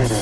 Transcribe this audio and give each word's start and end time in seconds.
Merhabalar. 0.00 0.16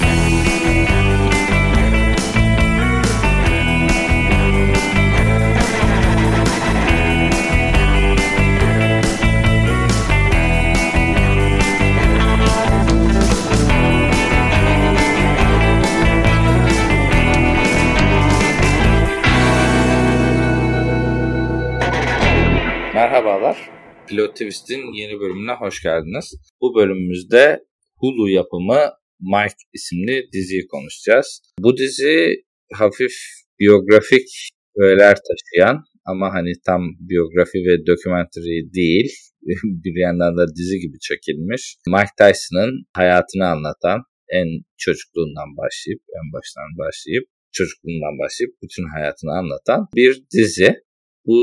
Pilot 24.06 24.30
Twist'in 24.30 24.92
yeni 24.92 25.20
bölümüne 25.20 25.52
hoş 25.52 25.82
geldiniz. 25.82 26.34
Bu 26.60 26.74
bölümümüzde 26.74 27.64
Hulu 27.96 28.30
yapımı 28.30 28.97
Mike 29.20 29.62
isimli 29.74 30.28
diziyi 30.32 30.66
konuşacağız. 30.66 31.40
Bu 31.60 31.76
dizi 31.76 32.44
hafif 32.72 33.12
biyografik 33.60 34.28
öğeler 34.76 35.16
taşıyan 35.28 35.84
ama 36.04 36.34
hani 36.34 36.52
tam 36.66 36.82
biyografi 37.00 37.58
ve 37.58 37.86
dokumentary 37.86 38.72
değil 38.74 39.10
bir 39.84 40.00
yandan 40.00 40.36
da 40.36 40.44
dizi 40.56 40.78
gibi 40.78 40.98
çekilmiş. 40.98 41.76
Mike 41.86 42.14
Tyson'ın 42.18 42.84
hayatını 42.92 43.46
anlatan 43.46 44.00
en 44.32 44.48
çocukluğundan 44.78 45.56
başlayıp 45.56 46.00
en 46.18 46.32
baştan 46.32 46.70
başlayıp 46.78 47.24
çocukluğundan 47.52 48.18
başlayıp 48.22 48.52
bütün 48.62 48.84
hayatını 48.94 49.32
anlatan 49.40 49.80
bir 49.94 50.22
dizi. 50.32 50.74
Bu 51.26 51.38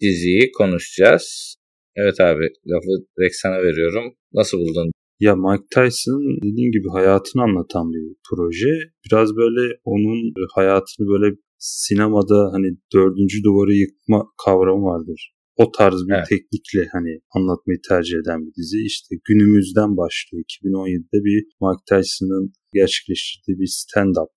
diziyi 0.00 0.52
konuşacağız. 0.52 1.56
Evet 1.96 2.20
abi 2.20 2.44
lafı 2.66 3.06
direkt 3.18 3.36
sana 3.36 3.62
veriyorum. 3.62 4.14
Nasıl 4.32 4.58
buldun? 4.58 4.90
Ya 5.26 5.34
Mike 5.36 5.68
Tyson 5.74 6.22
dediğin 6.44 6.72
gibi 6.76 6.88
hayatını 6.98 7.42
anlatan 7.42 7.86
bir 7.92 8.04
proje. 8.28 8.72
Biraz 9.04 9.28
böyle 9.36 9.62
onun 9.84 10.20
hayatını 10.54 11.04
böyle 11.12 11.36
sinemada 11.58 12.38
hani 12.54 12.68
dördüncü 12.94 13.38
duvarı 13.46 13.74
yıkma 13.74 14.18
kavramı 14.44 14.84
vardır. 14.92 15.20
O 15.56 15.72
tarz 15.72 15.98
bir 16.08 16.14
evet. 16.14 16.26
teknikle 16.28 16.88
hani 16.92 17.12
anlatmayı 17.36 17.78
tercih 17.88 18.16
eden 18.22 18.40
bir 18.46 18.54
dizi. 18.58 18.78
İşte 18.92 19.10
günümüzden 19.28 19.96
başlıyor. 19.96 20.44
2017'de 20.52 21.18
bir 21.26 21.38
Mike 21.62 21.84
Tyson'ın 21.90 22.52
gerçekleştirdiği 22.78 23.58
bir 23.60 23.70
stand-up, 23.80 24.34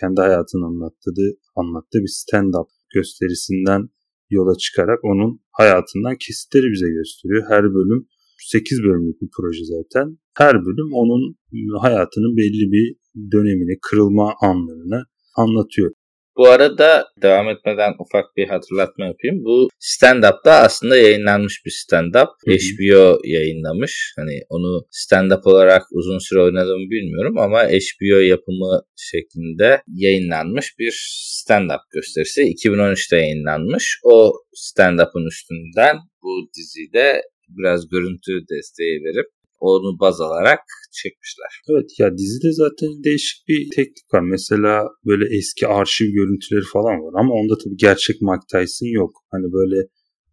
kendi 0.00 0.20
hayatını 0.20 0.64
anlattığı, 0.70 1.28
anlattığı 1.60 2.00
bir 2.04 2.14
stand-up 2.20 2.70
gösterisinden 2.94 3.82
yola 4.30 4.54
çıkarak 4.64 5.00
onun 5.10 5.40
hayatından 5.60 6.16
kesitleri 6.26 6.66
bize 6.74 6.88
gösteriyor. 6.98 7.42
Her 7.52 7.64
bölüm 7.78 8.08
8 8.38 8.82
bölümlük 8.82 9.22
bir 9.22 9.28
proje 9.36 9.64
zaten. 9.64 10.18
Her 10.36 10.54
bölüm 10.54 10.90
onun 10.92 11.36
hayatının 11.80 12.36
belli 12.36 12.72
bir 12.72 12.96
dönemini, 13.32 13.78
kırılma 13.82 14.34
anlarını 14.42 15.04
anlatıyor. 15.36 15.90
Bu 16.38 16.48
arada 16.48 17.04
devam 17.22 17.48
etmeden 17.48 17.92
ufak 18.00 18.36
bir 18.36 18.48
hatırlatma 18.48 19.04
yapayım. 19.06 19.44
Bu 19.44 19.68
stand-up'ta 19.78 20.52
aslında 20.52 20.96
yayınlanmış 20.96 21.62
bir 21.66 21.70
stand-up. 21.70 22.28
HBO 22.46 23.18
yayınlamış. 23.24 24.12
Hani 24.16 24.40
onu 24.48 24.86
stand-up 24.92 25.48
olarak 25.48 25.82
uzun 25.92 26.18
süre 26.18 26.42
oynadığımı 26.42 26.90
bilmiyorum 26.90 27.38
ama 27.38 27.62
HBO 27.62 28.18
yapımı 28.18 28.80
şeklinde 28.96 29.82
yayınlanmış 29.86 30.78
bir 30.78 30.92
stand-up 31.38 31.80
gösterisi. 31.90 32.42
2013'te 32.42 33.16
yayınlanmış. 33.16 34.00
O 34.04 34.32
stand-up'ın 34.52 35.26
üstünden 35.26 35.96
bu 36.22 36.50
dizide 36.56 37.22
biraz 37.48 37.88
görüntü 37.88 38.32
desteği 38.50 38.96
verip 39.04 39.26
onu 39.60 40.00
baz 40.00 40.20
alarak 40.20 40.60
çekmişler. 40.92 41.52
Evet 41.70 41.90
ya 41.98 42.18
dizide 42.18 42.52
zaten 42.52 43.04
değişik 43.04 43.48
bir 43.48 43.70
teknik 43.76 44.14
var. 44.14 44.20
Mesela 44.20 44.84
böyle 45.06 45.36
eski 45.36 45.66
arşiv 45.66 46.06
görüntüleri 46.06 46.64
falan 46.72 46.96
var 47.04 47.20
ama 47.20 47.34
onda 47.34 47.54
tabii 47.64 47.76
gerçek 47.76 48.16
Mike 48.22 48.46
Tyson 48.52 48.86
yok. 48.86 49.12
Hani 49.30 49.52
böyle 49.52 49.88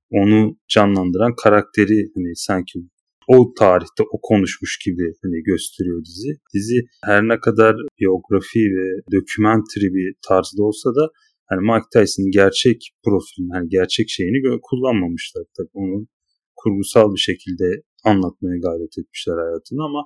onu 0.09 0.58
canlandıran 0.68 1.34
karakteri 1.44 2.12
hani 2.16 2.36
sanki 2.36 2.80
o 3.28 3.53
tarihte 3.53 4.03
o 4.14 4.20
konuşmuş 4.22 4.80
gibi 4.86 5.14
hani 5.24 5.44
gösteriyor 5.44 6.06
dizi. 6.06 6.32
Dizi 6.53 6.80
her 7.03 7.22
ne 7.24 7.40
kadar 7.40 7.76
biyografi 8.00 8.59
ve 8.59 8.88
dokümentary 9.12 9.88
bir 9.97 10.16
tarzda 10.28 10.64
olsa 10.64 10.90
da 10.90 11.09
hani 11.50 11.62
Mike 11.62 11.90
Tyson'ın 11.94 12.32
gerçek 12.32 12.80
profilini, 13.06 13.52
hani 13.53 13.70
gerçek 13.70 14.09
şeyini 14.09 14.59
kullanmamışlar. 14.62 15.44
Tabii 15.58 15.70
onun 15.74 16.08
kurgusal 16.66 17.14
bir 17.16 17.24
şekilde 17.30 17.68
anlatmaya 18.03 18.58
gayret 18.66 18.98
etmişler 19.00 19.36
hayatını 19.44 19.81
ama 19.90 20.02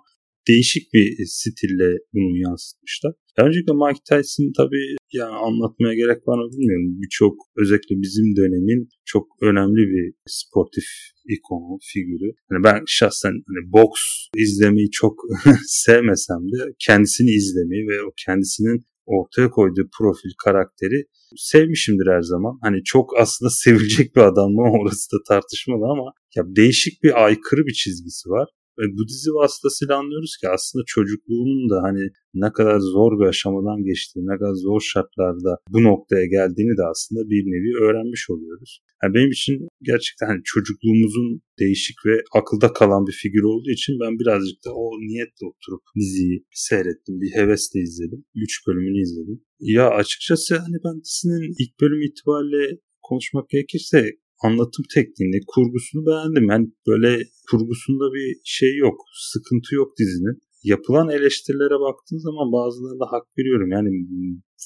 değişik 0.48 0.94
bir 0.94 1.26
stille 1.26 1.90
bunu 2.14 2.38
yansıtmışlar. 2.38 3.14
Öncelikle 3.38 3.74
Mike 3.74 4.04
Tyson 4.10 4.52
tabii 4.58 4.86
yani 5.14 5.36
anlatmaya 5.48 5.94
gerek 5.94 6.28
var 6.28 6.38
mı 6.38 6.52
bilmiyorum. 6.52 7.02
Birçok 7.02 7.36
özellikle 7.62 7.96
bizim 8.06 8.36
dönemin 8.36 8.90
çok 9.06 9.26
önemli 9.42 9.82
bir 9.94 10.14
sportif 10.28 10.88
ikonu, 11.36 11.78
figürü. 11.92 12.30
Yani 12.52 12.64
ben 12.64 12.84
şahsen 12.88 13.34
hani 13.48 13.62
boks 13.76 14.02
izlemeyi 14.38 14.92
çok 14.92 15.16
sevmesem 15.86 16.42
de 16.54 16.60
kendisini 16.80 17.30
izlemeyi 17.30 17.88
ve 17.88 18.04
o 18.04 18.12
kendisinin 18.26 18.80
ortaya 19.18 19.50
koyduğu 19.50 19.90
profil, 19.98 20.32
karakteri 20.44 21.04
sevmişimdir 21.38 22.08
her 22.16 22.22
zaman. 22.22 22.60
Hani 22.62 22.84
çok 22.84 23.20
aslında 23.20 23.50
sevilecek 23.64 24.16
bir 24.16 24.22
adam 24.22 24.50
mı 24.52 24.72
orası 24.82 25.06
da 25.14 25.18
tartışmalı 25.28 25.86
ama 25.92 26.14
ya 26.36 26.44
değişik 26.48 27.04
bir 27.04 27.24
aykırı 27.26 27.66
bir 27.68 27.74
çizgisi 27.74 28.30
var. 28.30 28.48
Ve 28.80 28.86
bu 28.98 29.02
dizi 29.08 29.32
vasıtasıyla 29.40 29.94
anlıyoruz 29.98 30.34
ki 30.42 30.48
aslında 30.56 30.84
çocukluğunun 30.88 31.70
da 31.70 31.78
hani 31.88 32.04
ne 32.34 32.50
kadar 32.58 32.80
zor 32.80 33.12
bir 33.20 33.26
aşamadan 33.34 33.80
geçtiği, 33.90 34.22
ne 34.32 34.36
kadar 34.40 34.56
zor 34.68 34.82
şartlarda 34.94 35.52
bu 35.74 35.80
noktaya 35.90 36.26
geldiğini 36.26 36.76
de 36.80 36.84
aslında 36.92 37.22
bir 37.32 37.42
nevi 37.54 37.72
öğrenmiş 37.86 38.30
oluyoruz. 38.30 38.72
Yani 39.04 39.14
benim 39.14 39.32
için 39.32 39.68
gerçekten 39.82 40.28
hani 40.28 40.42
çocukluğumuzun 40.44 41.42
değişik 41.60 41.98
ve 42.06 42.16
akılda 42.40 42.74
kalan 42.74 43.04
bir 43.08 43.18
figür 43.22 43.44
olduğu 43.52 43.72
için 43.78 43.94
ben 44.04 44.14
birazcık 44.20 44.66
da 44.66 44.70
o 44.84 44.86
niyetle 45.10 45.44
oturup 45.52 45.84
diziyi 46.00 46.46
seyrettim. 46.70 47.16
Bir 47.22 47.32
hevesle 47.40 47.80
izledim. 47.80 48.22
Üç 48.36 48.54
bölümünü 48.68 49.02
izledim. 49.02 49.38
Ya 49.60 49.90
açıkçası 49.90 50.52
hani 50.66 50.78
ben 50.86 50.96
dizinin 51.04 51.54
ilk 51.62 51.74
bölüm 51.82 52.02
itibariyle 52.08 52.80
konuşmak 53.02 53.50
gerekirse 53.50 54.00
anlatım 54.46 54.86
tekniğini, 54.96 55.40
kurgusunu 55.54 56.02
beğendim. 56.10 56.50
Yani 56.50 56.68
böyle 56.88 57.12
kurgusunda 57.50 58.06
bir 58.16 58.28
şey 58.44 58.78
yok, 58.78 58.98
sıkıntı 59.32 59.76
yok 59.76 59.90
dizinin. 60.00 60.38
Yapılan 60.64 61.10
eleştirilere 61.10 61.78
baktığın 61.88 62.22
zaman 62.28 62.48
bazılarına 62.58 63.06
hak 63.14 63.26
veriyorum. 63.38 63.70
Yani 63.72 63.90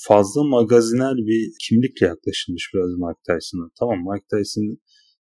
fazla 0.08 0.44
magazinel 0.44 1.16
bir 1.30 1.42
kimlikle 1.64 2.06
yaklaşılmış 2.08 2.64
biraz 2.74 2.92
Mike 3.04 3.24
Tyson'a. 3.28 3.68
Tamam 3.80 4.00
Mike 4.10 4.28
Tyson 4.32 4.68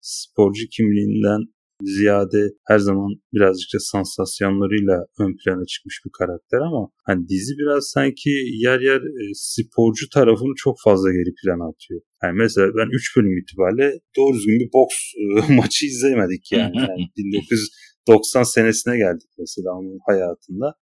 sporcu 0.00 0.64
kimliğinden 0.76 1.42
ziyade 1.84 2.50
her 2.66 2.78
zaman 2.78 3.10
birazcık 3.32 3.68
da 3.74 3.78
sansasyonlarıyla 3.78 5.06
ön 5.18 5.36
plana 5.44 5.64
çıkmış 5.66 6.00
bir 6.04 6.10
karakter 6.18 6.58
ama 6.58 6.88
hani 7.06 7.28
dizi 7.28 7.52
biraz 7.58 7.90
sanki 7.94 8.30
yer 8.66 8.80
yer 8.80 9.00
e, 9.00 9.24
sporcu 9.34 10.08
tarafını 10.08 10.54
çok 10.56 10.76
fazla 10.84 11.08
geri 11.12 11.32
plana 11.40 11.68
atıyor. 11.70 12.00
Yani 12.22 12.34
mesela 12.36 12.66
ben 12.78 12.88
3 12.92 13.16
bölüm 13.16 13.38
itibariyle 13.38 13.98
doğru 14.16 14.34
düzgün 14.36 14.60
bir 14.60 14.72
boks 14.72 14.98
e, 15.20 15.54
maçı 15.58 15.86
izlemedik 15.86 16.52
yani. 16.52 16.76
yani 16.88 17.02
1990 17.16 18.42
senesine 18.42 18.96
geldik 18.96 19.30
mesela 19.38 19.70
onun 19.78 19.98
hayatında. 20.06 20.74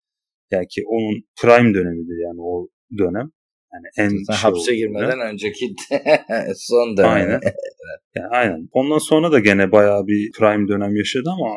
Yani 0.50 0.66
ki 0.66 0.83
onun 0.87 1.16
prime 1.41 1.75
dönemidir 1.75 2.19
yani 2.27 2.41
o 2.41 2.69
dönem. 2.99 3.31
Yani 3.75 3.87
en 3.97 4.25
Zaten 4.25 4.39
şey 4.39 4.51
hapse 4.51 4.77
girmeden 4.77 5.19
ne? 5.19 5.25
önceki 5.25 5.75
son 6.55 6.97
dönem. 6.97 7.11
Aynen. 7.11 7.41
yani 8.17 8.29
aynen. 8.31 8.69
Ondan 8.73 8.99
sonra 8.99 9.33
da 9.33 9.39
gene 9.39 9.72
bayağı 9.72 10.07
bir 10.07 10.31
prime 10.39 10.69
dönem 10.69 10.97
yaşadı 10.97 11.31
ama 11.31 11.51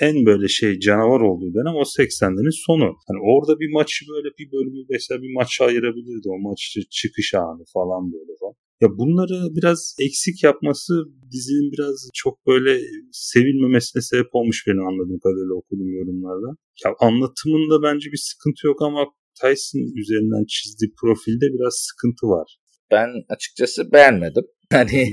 en 0.00 0.26
böyle 0.26 0.48
şey 0.48 0.78
canavar 0.78 1.20
olduğu 1.20 1.54
dönem 1.54 1.74
o 1.74 1.82
80'lerin 1.82 2.64
sonu. 2.66 2.84
Hani 3.08 3.20
orada 3.32 3.60
bir 3.60 3.72
maçı 3.72 4.04
böyle 4.14 4.28
bir 4.38 4.52
bölümü 4.52 4.84
mesela 4.90 5.22
bir 5.22 5.34
maça 5.34 5.64
ayırabilirdi. 5.64 6.28
O 6.28 6.38
maçı 6.48 6.80
çıkış 6.90 7.34
anı 7.34 7.64
falan 7.74 8.12
böyle 8.12 8.32
falan. 8.40 8.54
Ya 8.82 8.88
bunları 8.98 9.56
biraz 9.56 9.96
eksik 10.06 10.44
yapması 10.44 10.92
dizinin 11.32 11.72
biraz 11.72 12.10
çok 12.14 12.46
böyle 12.46 12.80
sevilmemesine 13.12 14.02
sebep 14.02 14.30
olmuş 14.32 14.64
benim 14.66 14.86
anladığım 14.86 15.18
kadarıyla 15.18 15.54
okudum 15.54 15.90
yorumlarda. 15.98 16.56
Ya 16.84 16.90
anlatımında 17.00 17.82
bence 17.82 18.12
bir 18.12 18.22
sıkıntı 18.30 18.66
yok 18.66 18.82
ama 18.82 19.06
Tyson 19.40 20.00
üzerinden 20.00 20.44
çizdiği 20.48 20.90
profilde 21.00 21.46
biraz 21.54 21.74
sıkıntı 21.88 22.26
var. 22.26 22.58
Ben 22.90 23.08
açıkçası 23.28 23.92
beğenmedim. 23.92 24.44
Hani 24.72 25.12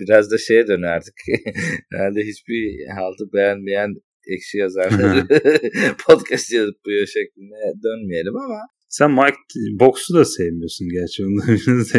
biraz 0.00 0.30
da 0.30 0.38
şeye 0.38 0.66
dön 0.66 0.82
artık. 0.82 1.14
Herhalde 1.92 2.20
hiçbir 2.20 2.86
halde 2.96 3.32
beğenmeyen 3.32 3.94
ekşi 4.34 4.58
yazarları 4.58 5.28
podcast 6.06 6.52
yazıp 6.52 6.76
şeklinde 7.14 7.56
dönmeyelim 7.84 8.36
ama 8.36 8.60
sen 8.88 9.10
Mike 9.10 9.36
Box'u 9.80 10.14
da 10.14 10.24
sevmiyorsun 10.24 10.88
gerçi. 10.88 11.24
Onu 11.24 11.40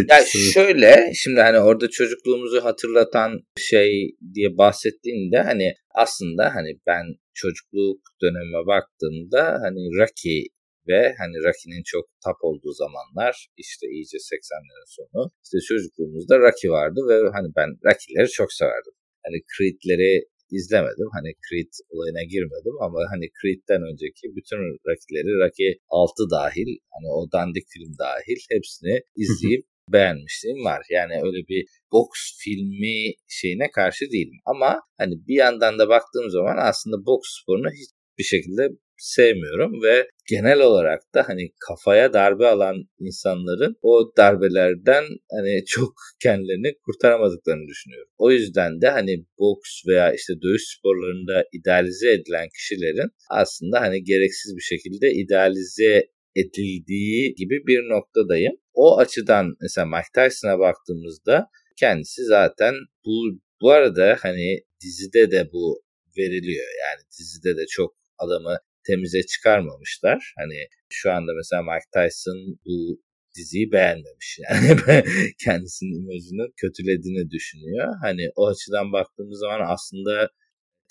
ya 0.10 0.26
şöyle 0.54 1.12
şimdi 1.16 1.40
hani 1.40 1.60
orada 1.60 1.90
çocukluğumuzu 1.90 2.64
hatırlatan 2.64 3.32
şey 3.58 4.16
diye 4.34 4.58
bahsettiğinde 4.58 5.38
hani 5.38 5.74
aslında 5.96 6.56
hani 6.56 6.80
ben 6.88 7.04
çocukluk 7.34 8.02
dönemime 8.22 8.68
baktığımda 8.68 9.44
hani 9.44 9.80
Rocky 10.00 10.46
ve 10.90 11.02
hani 11.22 11.36
Rocky'nin 11.46 11.84
çok 11.94 12.06
tap 12.26 12.40
olduğu 12.48 12.74
zamanlar 12.84 13.34
işte 13.64 13.86
iyice 13.96 14.18
80'lerin 14.18 14.90
sonu 14.98 15.22
işte 15.44 15.58
çocukluğumuzda 15.70 16.36
Rocky 16.46 16.70
vardı 16.80 17.00
ve 17.10 17.16
hani 17.36 17.50
ben 17.58 17.70
Rocky'leri 17.88 18.30
çok 18.40 18.50
severdim. 18.54 18.94
Hani 19.26 19.38
Creed'leri 19.52 20.12
izlemedim. 20.58 21.10
Hani 21.18 21.30
Creed 21.46 21.74
olayına 21.94 22.24
girmedim 22.34 22.76
ama 22.86 23.00
hani 23.12 23.26
Creed'den 23.38 23.82
önceki 23.90 24.26
bütün 24.38 24.60
Rocky'leri 24.88 25.32
Rocky 25.44 25.72
6 25.90 26.24
dahil 26.38 26.70
hani 26.94 27.08
o 27.18 27.20
dandik 27.36 27.66
film 27.74 27.92
dahil 28.06 28.40
hepsini 28.54 28.96
izleyip 29.24 29.66
beğenmişliğim 29.94 30.66
var. 30.66 30.82
Yani 30.90 31.14
öyle 31.26 31.48
bir 31.50 31.62
boks 31.92 32.22
filmi 32.44 33.14
şeyine 33.28 33.72
karşı 33.72 34.06
değilim. 34.14 34.40
Ama 34.46 34.82
hani 34.98 35.14
bir 35.28 35.36
yandan 35.36 35.80
da 35.80 35.90
baktığım 35.90 36.30
zaman 36.30 36.58
aslında 36.70 37.06
boks 37.06 37.30
sporunu 37.42 37.70
hiçbir 37.70 38.24
şekilde 38.24 38.64
sevmiyorum 39.00 39.84
ve 39.84 40.10
genel 40.30 40.60
olarak 40.62 41.02
da 41.16 41.30
hani 41.30 41.50
kafaya 41.68 42.14
darbe 42.14 42.48
alan 42.48 42.76
insanların 43.00 43.76
o 43.82 44.12
darbelerden 44.18 45.04
hani 45.32 45.66
çok 45.66 45.94
kendilerini 46.24 46.74
kurtaramadıklarını 46.86 47.68
düşünüyorum. 47.68 48.12
O 48.18 48.32
yüzden 48.32 48.82
de 48.82 48.90
hani 48.90 49.26
boks 49.40 49.70
veya 49.88 50.14
işte 50.14 50.34
dövüş 50.42 50.64
sporlarında 50.78 51.44
idealize 51.54 52.12
edilen 52.12 52.48
kişilerin 52.50 53.10
aslında 53.30 53.82
hani 53.82 54.04
gereksiz 54.04 54.56
bir 54.56 54.62
şekilde 54.62 55.12
idealize 55.14 56.08
edildiği 56.36 57.36
gibi 57.36 57.68
bir 57.68 57.80
noktadayım. 57.80 58.54
O 58.74 58.98
açıdan 58.98 59.56
mesela 59.62 59.86
Mike 59.88 60.12
Tyson'a 60.16 60.60
baktığımızda 60.60 61.48
kendisi 61.80 62.24
zaten 62.24 62.74
bu 63.06 63.40
bu 63.62 63.72
arada 63.72 64.18
hani 64.22 64.60
dizide 64.82 65.32
de 65.32 65.50
bu 65.54 65.82
veriliyor. 66.18 66.68
Yani 66.84 67.02
dizide 67.20 67.58
de 67.58 67.66
çok 67.70 67.96
adamı 68.18 68.58
temize 68.90 69.22
çıkarmamışlar. 69.34 70.34
Hani 70.40 70.60
şu 70.90 71.12
anda 71.12 71.32
mesela 71.40 71.62
Mike 71.70 71.90
Tyson 71.96 72.40
bu 72.66 73.02
diziyi 73.36 73.72
beğenmemiş. 73.72 74.40
Yani 74.50 75.04
kendisinin 75.46 75.96
imajını 76.02 76.46
kötülediğini 76.62 77.32
düşünüyor. 77.32 77.88
Hani 78.02 78.24
o 78.36 78.48
açıdan 78.48 78.94
baktığımız 78.94 79.40
zaman 79.40 79.62
aslında 79.74 80.30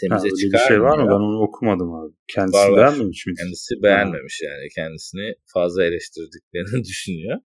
temize 0.00 0.28
çıkarmıyor. 0.28 0.52
bir 0.52 0.68
şey 0.68 0.80
var 0.82 0.98
mı? 0.98 1.06
Ben 1.12 1.20
onu 1.28 1.38
okumadım 1.46 1.94
abi. 1.94 2.12
Kendisi 2.34 2.58
var, 2.58 2.76
beğenmemiş 2.76 3.26
mi? 3.26 3.32
Kendisi 3.38 3.74
beğenmemiş 3.82 4.40
yani. 4.48 4.68
Kendisini 4.74 5.34
fazla 5.54 5.84
eleştirdiklerini 5.84 6.84
düşünüyor. 6.90 7.38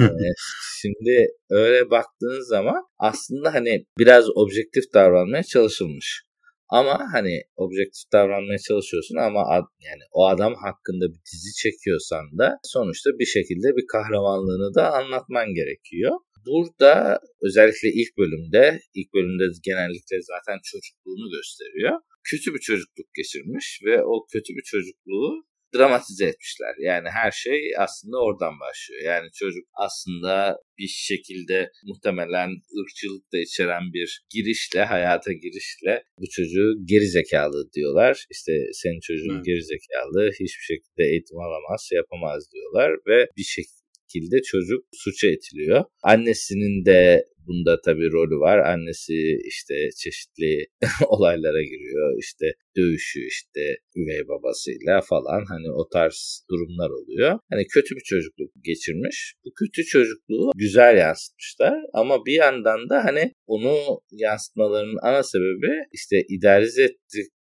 ee, 0.00 0.32
şimdi 0.80 1.26
öyle 1.50 1.90
baktığınız 1.90 2.48
zaman 2.48 2.82
aslında 2.98 3.54
hani 3.54 3.84
biraz 3.98 4.24
objektif 4.36 4.84
davranmaya 4.94 5.42
çalışılmış. 5.42 6.27
Ama 6.70 6.98
hani 7.12 7.42
objektif 7.56 8.12
davranmaya 8.12 8.58
çalışıyorsun 8.58 9.16
ama 9.16 9.40
ad, 9.56 9.66
yani 9.88 10.02
o 10.12 10.26
adam 10.26 10.54
hakkında 10.54 11.04
bir 11.12 11.20
dizi 11.32 11.52
çekiyorsan 11.62 12.38
da 12.38 12.58
sonuçta 12.62 13.10
bir 13.18 13.26
şekilde 13.26 13.76
bir 13.76 13.86
kahramanlığını 13.92 14.74
da 14.74 14.92
anlatman 14.92 15.54
gerekiyor. 15.54 16.12
Burada 16.46 17.20
özellikle 17.42 17.88
ilk 18.00 18.18
bölümde, 18.18 18.80
ilk 18.94 19.14
bölümde 19.14 19.44
genellikle 19.64 20.16
zaten 20.22 20.58
çocukluğunu 20.64 21.30
gösteriyor. 21.36 21.94
Kötü 22.30 22.54
bir 22.54 22.58
çocukluk 22.58 23.14
geçirmiş 23.14 23.80
ve 23.84 24.04
o 24.04 24.26
kötü 24.32 24.50
bir 24.56 24.62
çocukluğu 24.62 25.47
dramatize 25.74 26.26
etmişler. 26.26 26.74
Yani 26.78 27.08
her 27.10 27.30
şey 27.30 27.60
aslında 27.78 28.16
oradan 28.16 28.60
başlıyor. 28.60 29.02
Yani 29.04 29.28
çocuk 29.34 29.64
aslında 29.74 30.58
bir 30.78 30.88
şekilde 30.88 31.70
muhtemelen 31.84 32.50
ırkçılık 32.80 33.32
da 33.32 33.38
içeren 33.38 33.92
bir 33.92 34.22
girişle, 34.30 34.84
hayata 34.84 35.32
girişle 35.32 36.02
bu 36.18 36.26
çocuğu 36.30 36.74
geri 36.84 37.08
zekalı 37.08 37.72
diyorlar. 37.72 38.26
İşte 38.30 38.52
senin 38.72 39.00
çocuğun 39.00 39.36
hmm. 39.36 39.42
geri 39.42 39.62
zekalı, 39.62 40.30
hiçbir 40.32 40.66
şekilde 40.72 41.02
eğitim 41.10 41.38
alamaz, 41.38 41.88
yapamaz 41.92 42.42
diyorlar 42.52 42.90
ve 43.08 43.26
bir 43.36 43.48
şekilde 43.56 44.42
çocuk 44.42 44.84
suça 44.92 45.26
etiliyor. 45.26 45.84
Annesinin 46.02 46.84
de 46.84 47.24
Bunda 47.48 47.80
tabii 47.84 48.12
rolü 48.12 48.40
var. 48.40 48.58
Annesi 48.58 49.38
işte 49.44 49.74
çeşitli 50.02 50.66
olaylara 51.08 51.62
giriyor. 51.62 52.18
İşte 52.18 52.46
dövüşü 52.76 53.20
işte 53.26 53.60
üvey 53.96 54.28
babasıyla 54.28 55.00
falan 55.00 55.44
hani 55.48 55.70
o 55.70 55.88
tarz 55.88 56.44
durumlar 56.50 56.90
oluyor. 56.90 57.38
Hani 57.50 57.66
kötü 57.66 57.94
bir 57.96 58.04
çocukluk 58.04 58.50
geçirmiş. 58.64 59.34
Bu 59.44 59.50
kötü 59.58 59.84
çocukluğu 59.84 60.50
güzel 60.56 60.96
yansıtmışlar 60.96 61.74
ama 61.92 62.26
bir 62.26 62.32
yandan 62.32 62.88
da 62.88 63.04
hani 63.04 63.32
onu 63.46 64.00
yansıtmalarının 64.10 64.98
ana 65.02 65.22
sebebi 65.22 65.72
işte 65.92 66.16
idealize 66.28 66.88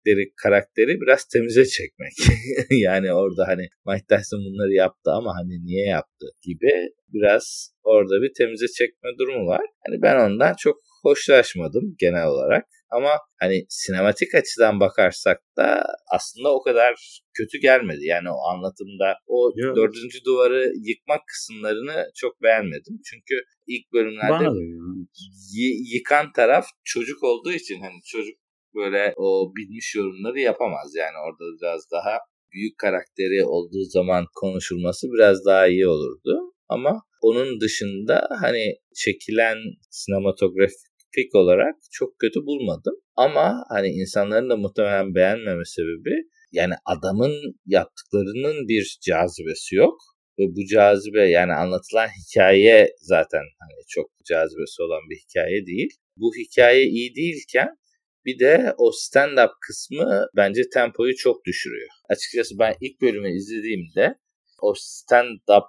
ettikleri 0.06 0.32
karakteri 0.42 1.00
biraz 1.00 1.24
temize 1.24 1.64
çekmek. 1.64 2.12
yani 2.70 3.12
orada 3.12 3.48
hani 3.48 3.68
Mike 3.86 4.06
Tyson 4.08 4.40
bunları 4.40 4.72
yaptı 4.72 5.10
ama 5.10 5.32
hani 5.34 5.64
niye 5.64 5.86
yaptı 5.86 6.26
gibi 6.42 6.72
biraz 7.08 7.74
orada 7.82 8.22
bir 8.22 8.32
temize 8.38 8.66
çekme 8.66 9.10
durumu 9.18 9.46
var. 9.46 9.66
Hani 9.86 10.02
ben 10.02 10.30
ondan 10.30 10.54
çok 10.58 10.76
hoşlaşmadım 11.02 11.94
genel 11.98 12.26
olarak. 12.26 12.64
Ama 12.90 13.10
hani 13.40 13.66
sinematik 13.68 14.34
açıdan 14.34 14.80
bakarsak 14.80 15.38
da 15.56 15.86
aslında 16.14 16.54
o 16.54 16.62
kadar 16.62 17.20
kötü 17.34 17.58
gelmedi. 17.58 18.00
Yani 18.04 18.30
o 18.30 18.38
anlatımda 18.52 19.14
o 19.26 19.52
Yok. 19.56 19.76
dördüncü 19.76 20.24
duvarı 20.24 20.72
yıkmak 20.88 21.20
kısımlarını 21.26 22.10
çok 22.14 22.42
beğenmedim. 22.42 23.00
Çünkü 23.04 23.34
ilk 23.66 23.92
bölümlerde 23.92 24.44
y- 25.54 25.80
yıkan 25.94 26.32
taraf 26.32 26.66
çocuk 26.84 27.24
olduğu 27.24 27.52
için 27.52 27.80
hani 27.80 28.00
çocuk 28.06 28.34
böyle 28.76 29.14
o 29.16 29.52
bilmiş 29.56 29.94
yorumları 29.94 30.40
yapamaz. 30.40 30.94
Yani 30.96 31.16
orada 31.26 31.44
biraz 31.60 31.80
daha 31.92 32.18
büyük 32.52 32.78
karakteri 32.78 33.44
olduğu 33.44 33.84
zaman 33.84 34.24
konuşulması 34.34 35.06
biraz 35.14 35.44
daha 35.46 35.66
iyi 35.66 35.88
olurdu. 35.88 36.52
Ama 36.68 37.02
onun 37.22 37.60
dışında 37.60 38.28
hani 38.40 38.74
çekilen 38.94 39.56
sinematografik 39.90 41.34
olarak 41.34 41.74
çok 41.92 42.18
kötü 42.18 42.40
bulmadım. 42.46 42.94
Ama 43.16 43.64
hani 43.68 43.88
insanların 43.88 44.50
da 44.50 44.56
muhtemelen 44.56 45.14
beğenmeme 45.14 45.64
sebebi 45.64 46.14
yani 46.52 46.74
adamın 46.84 47.34
yaptıklarının 47.66 48.68
bir 48.68 48.98
cazibesi 49.02 49.76
yok. 49.76 49.98
Ve 50.38 50.42
bu 50.56 50.66
cazibe 50.72 51.28
yani 51.28 51.52
anlatılan 51.52 52.08
hikaye 52.08 52.88
zaten 53.00 53.42
hani 53.60 53.80
çok 53.88 54.06
cazibesi 54.24 54.82
olan 54.82 55.02
bir 55.10 55.16
hikaye 55.16 55.66
değil. 55.66 55.90
Bu 56.16 56.30
hikaye 56.34 56.84
iyi 56.84 57.14
değilken 57.14 57.68
bir 58.26 58.38
de 58.38 58.74
o 58.78 58.90
stand-up 58.90 59.50
kısmı 59.60 60.26
bence 60.36 60.62
tempoyu 60.74 61.16
çok 61.16 61.44
düşürüyor. 61.44 61.88
Açıkçası 62.08 62.58
ben 62.58 62.74
ilk 62.80 63.00
bölümü 63.00 63.36
izlediğimde 63.36 64.14
o 64.62 64.72
stand-up 64.72 65.66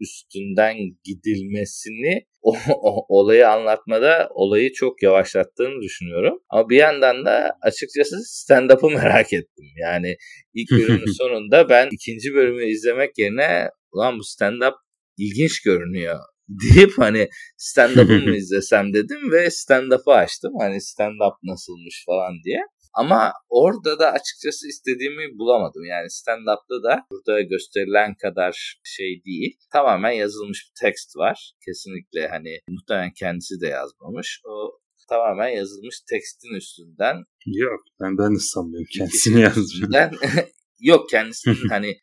üstünden 0.00 0.76
gidilmesini 1.04 2.26
o, 2.42 2.56
o 2.68 3.06
olayı 3.08 3.48
anlatmada 3.48 4.28
olayı 4.34 4.72
çok 4.72 5.02
yavaşlattığını 5.02 5.82
düşünüyorum. 5.82 6.38
Ama 6.48 6.68
bir 6.68 6.76
yandan 6.76 7.24
da 7.24 7.50
açıkçası 7.62 8.16
stand-up'ı 8.24 8.90
merak 8.90 9.32
ettim. 9.32 9.66
Yani 9.76 10.16
ilk 10.54 10.70
bölümün 10.70 11.12
sonunda 11.18 11.68
ben 11.68 11.88
ikinci 11.92 12.34
bölümü 12.34 12.64
izlemek 12.66 13.18
yerine 13.18 13.68
ulan 13.92 14.18
bu 14.18 14.22
stand-up 14.22 14.74
ilginç 15.18 15.62
görünüyor 15.62 16.18
deyip 16.74 16.98
hani 16.98 17.28
stand-up'ı 17.56 18.12
mı 18.12 18.36
izlesem 18.36 18.92
dedim 18.94 19.32
ve 19.32 19.50
stand-up'ı 19.50 20.12
açtım. 20.12 20.52
Hani 20.60 20.76
stand-up 20.76 21.36
nasılmış 21.42 22.04
falan 22.06 22.32
diye. 22.44 22.60
Ama 22.94 23.32
orada 23.48 23.98
da 23.98 24.12
açıkçası 24.12 24.68
istediğimi 24.68 25.38
bulamadım. 25.38 25.84
Yani 25.84 26.10
stand-up'ta 26.10 26.82
da 26.82 27.06
burada 27.10 27.40
gösterilen 27.40 28.14
kadar 28.14 28.80
şey 28.84 29.22
değil. 29.26 29.56
Tamamen 29.72 30.10
yazılmış 30.10 30.66
bir 30.68 30.86
tekst 30.86 31.16
var. 31.16 31.52
Kesinlikle 31.66 32.28
hani 32.28 32.58
muhtemelen 32.68 33.12
kendisi 33.12 33.60
de 33.60 33.66
yazmamış. 33.66 34.40
O 34.44 34.80
tamamen 35.08 35.48
yazılmış 35.48 36.00
tekstin 36.10 36.54
üstünden. 36.54 37.16
Yok 37.46 37.80
ben 38.00 38.18
ben 38.18 38.34
de 38.34 38.38
sanmıyorum 38.38 38.88
kendisini 38.98 39.40
yazmış. 39.40 39.80
Yok 40.80 41.10
kendisinin 41.10 41.68
hani 41.68 41.96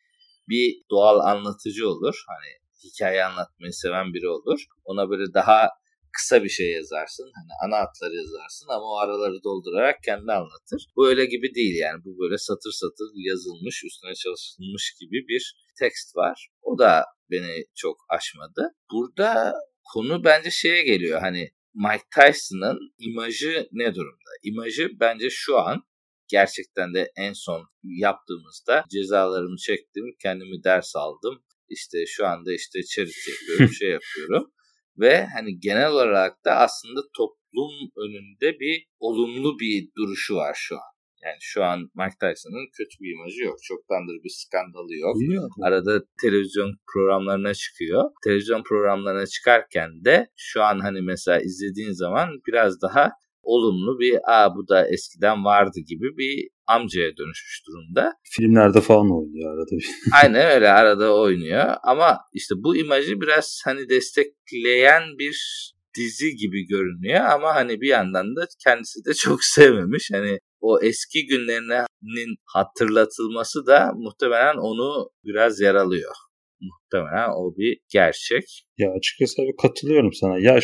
bir 0.48 0.82
doğal 0.90 1.20
anlatıcı 1.20 1.88
olur. 1.88 2.24
Hani 2.26 2.63
hikaye 2.84 3.24
anlatmayı 3.24 3.72
seven 3.72 4.14
biri 4.14 4.28
olur. 4.28 4.64
Ona 4.84 5.10
böyle 5.10 5.34
daha 5.34 5.68
kısa 6.12 6.44
bir 6.44 6.48
şey 6.48 6.72
yazarsın. 6.72 7.30
Hani 7.34 7.50
ana 7.64 7.80
hatları 7.82 8.14
yazarsın 8.14 8.68
ama 8.68 8.84
o 8.84 8.96
araları 8.96 9.42
doldurarak 9.44 10.02
kendi 10.02 10.32
anlatır. 10.32 10.86
Bu 10.96 11.08
öyle 11.08 11.24
gibi 11.26 11.54
değil 11.54 11.76
yani. 11.76 12.04
Bu 12.04 12.18
böyle 12.18 12.38
satır 12.38 12.72
satır 12.72 13.10
yazılmış, 13.14 13.84
üstüne 13.84 14.14
çalışılmış 14.14 14.94
gibi 15.00 15.28
bir 15.28 15.54
tekst 15.78 16.16
var. 16.16 16.48
O 16.62 16.78
da 16.78 17.04
beni 17.30 17.64
çok 17.74 17.96
aşmadı. 18.08 18.74
Burada 18.92 19.54
konu 19.92 20.24
bence 20.24 20.50
şeye 20.50 20.82
geliyor. 20.82 21.20
Hani 21.20 21.50
Mike 21.74 22.04
Tyson'ın 22.14 22.78
imajı 22.98 23.68
ne 23.72 23.94
durumda? 23.94 24.30
İmajı 24.42 24.90
bence 25.00 25.30
şu 25.30 25.58
an 25.58 25.82
gerçekten 26.28 26.94
de 26.94 27.12
en 27.16 27.32
son 27.32 27.66
yaptığımızda 27.82 28.84
cezalarımı 28.90 29.56
çektim, 29.56 30.04
kendimi 30.22 30.64
ders 30.64 30.96
aldım. 30.96 31.43
İşte 31.68 31.98
şu 32.06 32.26
anda 32.26 32.52
işte 32.52 32.78
charity 32.82 33.30
yapıyorum, 33.30 33.74
şey 33.80 33.90
yapıyorum. 33.90 34.52
Ve 34.98 35.26
hani 35.26 35.60
genel 35.60 35.90
olarak 35.90 36.44
da 36.44 36.50
aslında 36.56 37.00
toplum 37.16 37.72
önünde 37.96 38.60
bir 38.60 38.86
olumlu 38.98 39.58
bir 39.58 39.88
duruşu 39.96 40.34
var 40.34 40.54
şu 40.58 40.74
an. 40.74 40.94
Yani 41.24 41.36
şu 41.40 41.64
an 41.64 41.78
Mike 41.78 42.16
Tyson'ın 42.20 42.66
kötü 42.76 42.94
bir 43.00 43.12
imajı 43.14 43.42
yok. 43.42 43.58
Çoktandır 43.62 44.14
bir 44.24 44.34
skandalı 44.40 44.94
yok. 44.94 45.16
Yok. 45.34 45.50
Arada 45.62 46.02
televizyon 46.22 46.70
programlarına 46.92 47.54
çıkıyor. 47.54 48.10
Televizyon 48.24 48.62
programlarına 48.62 49.26
çıkarken 49.26 50.04
de 50.04 50.26
şu 50.36 50.62
an 50.62 50.80
hani 50.80 51.00
mesela 51.00 51.40
izlediğin 51.40 51.92
zaman 51.92 52.28
biraz 52.46 52.82
daha 52.82 53.10
olumlu 53.42 53.98
bir 53.98 54.18
aa 54.32 54.56
bu 54.56 54.68
da 54.68 54.88
eskiden 54.88 55.44
vardı 55.44 55.78
gibi 55.86 56.16
bir 56.16 56.48
amcaya 56.66 57.16
dönüşmüş 57.16 57.62
durumda. 57.66 58.12
Filmlerde 58.22 58.80
falan 58.80 59.10
oynuyor 59.18 59.54
arada. 59.54 59.76
Aynen 60.22 60.54
öyle 60.54 60.68
arada 60.68 61.14
oynuyor 61.14 61.74
ama 61.82 62.18
işte 62.32 62.54
bu 62.58 62.76
imajı 62.76 63.20
biraz 63.20 63.60
hani 63.64 63.88
destekleyen 63.88 65.02
bir 65.18 65.36
dizi 65.96 66.36
gibi 66.36 66.66
görünüyor 66.66 67.24
ama 67.24 67.54
hani 67.54 67.80
bir 67.80 67.88
yandan 67.88 68.36
da 68.36 68.46
kendisi 68.64 69.04
de 69.04 69.14
çok 69.14 69.44
sevmemiş. 69.54 70.10
Hani 70.12 70.38
o 70.60 70.80
eski 70.80 71.26
günlerinin 71.26 72.36
hatırlatılması 72.44 73.66
da 73.66 73.92
muhtemelen 73.94 74.56
onu 74.56 75.10
biraz 75.24 75.60
yaralıyor. 75.60 76.14
Muhtemelen 76.68 77.28
o 77.38 77.56
bir 77.56 77.78
gerçek. 77.92 78.44
Ya 78.78 78.88
açıkçası 78.98 79.42
abi 79.42 79.52
katılıyorum 79.62 80.12
sana. 80.12 80.38
Ya 80.38 80.58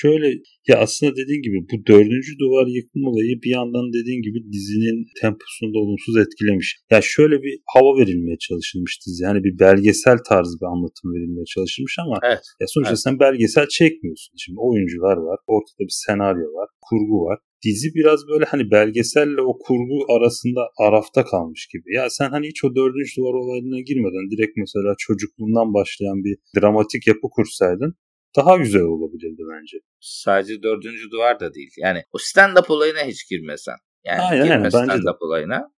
şöyle 0.00 0.28
ya 0.68 0.76
aslında 0.84 1.12
dediğin 1.20 1.42
gibi 1.42 1.58
bu 1.70 1.86
dördüncü 1.86 2.32
duvar 2.38 2.66
yıkım 2.66 3.02
olayı 3.10 3.34
bir 3.44 3.52
yandan 3.58 3.86
dediğin 3.98 4.22
gibi 4.26 4.38
dizinin 4.52 4.98
temposunu 5.20 5.74
da 5.74 5.78
olumsuz 5.78 6.16
etkilemiş. 6.16 6.68
Ya 6.90 7.00
şöyle 7.02 7.36
bir 7.42 7.54
hava 7.74 7.90
verilmeye 8.00 8.38
çalışılmış 8.46 8.92
dizi. 9.06 9.24
Yani 9.24 9.40
bir 9.44 9.58
belgesel 9.58 10.18
tarzı 10.28 10.54
bir 10.60 10.68
anlatım 10.74 11.06
verilmeye 11.14 11.48
çalışılmış 11.54 11.94
ama 12.04 12.16
Evet. 12.28 12.44
ya 12.60 12.66
sonuçta 12.74 12.96
Evet. 12.96 13.04
sen 13.06 13.18
belgesel 13.24 13.66
çekmiyorsun. 13.78 14.32
Şimdi 14.42 14.58
oyuncular 14.68 15.16
var, 15.28 15.38
ortada 15.46 15.82
bir 15.88 15.96
senaryo 16.06 16.48
var, 16.58 16.68
kurgu 16.86 17.16
var. 17.28 17.38
Dizi 17.64 17.94
biraz 17.94 18.28
böyle 18.28 18.44
hani 18.44 18.70
belgeselle 18.70 19.40
o 19.40 19.58
kurgu 19.58 20.12
arasında 20.16 20.60
arafta 20.78 21.24
kalmış 21.24 21.68
gibi. 21.72 21.94
Ya 21.94 22.10
sen 22.10 22.30
hani 22.30 22.46
hiç 22.48 22.64
o 22.64 22.74
dördüncü 22.74 23.16
duvar 23.20 23.34
olayına 23.34 23.80
girmeden 23.80 24.30
direkt 24.30 24.56
mesela 24.56 24.94
çocukluğundan 24.98 25.74
başlayan 25.74 26.24
bir 26.24 26.36
dramatik 26.56 27.06
yapı 27.06 27.28
kursaydın 27.30 27.94
daha 28.36 28.56
güzel 28.56 28.82
olabilirdi 28.82 29.42
bence. 29.52 29.76
Sadece 30.00 30.62
dördüncü 30.62 31.10
duvar 31.10 31.40
da 31.40 31.54
değil. 31.54 31.70
Yani 31.76 32.02
o 32.12 32.18
stand-up 32.18 32.72
olayına 32.72 33.04
hiç 33.04 33.28
girmesen. 33.30 33.76
Yani 34.04 34.20
Aynen, 34.20 34.44
girme 34.44 34.56
aynen, 34.56 34.70
stand-up 34.70 35.16
olayına. 35.20 35.74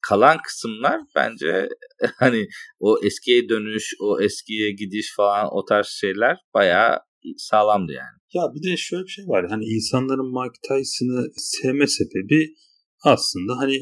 Kalan 0.00 0.38
kısımlar 0.44 1.00
bence 1.16 1.68
hani 2.18 2.46
o 2.78 2.98
eskiye 3.04 3.48
dönüş, 3.48 3.94
o 4.00 4.20
eskiye 4.20 4.70
gidiş 4.70 5.14
falan 5.16 5.48
o 5.52 5.64
tarz 5.64 5.86
şeyler 5.86 6.36
bayağı 6.54 6.98
sağlamdı 7.36 7.92
yani. 7.92 8.16
Ya 8.34 8.42
bir 8.54 8.70
de 8.70 8.76
şöyle 8.76 9.04
bir 9.04 9.08
şey 9.08 9.24
var. 9.28 9.46
Hani 9.48 9.64
insanların 9.64 10.30
Mike 10.38 10.60
Tyson'ı 10.68 11.26
sevme 11.36 11.86
sebebi 11.86 12.54
aslında 13.04 13.58
hani 13.58 13.78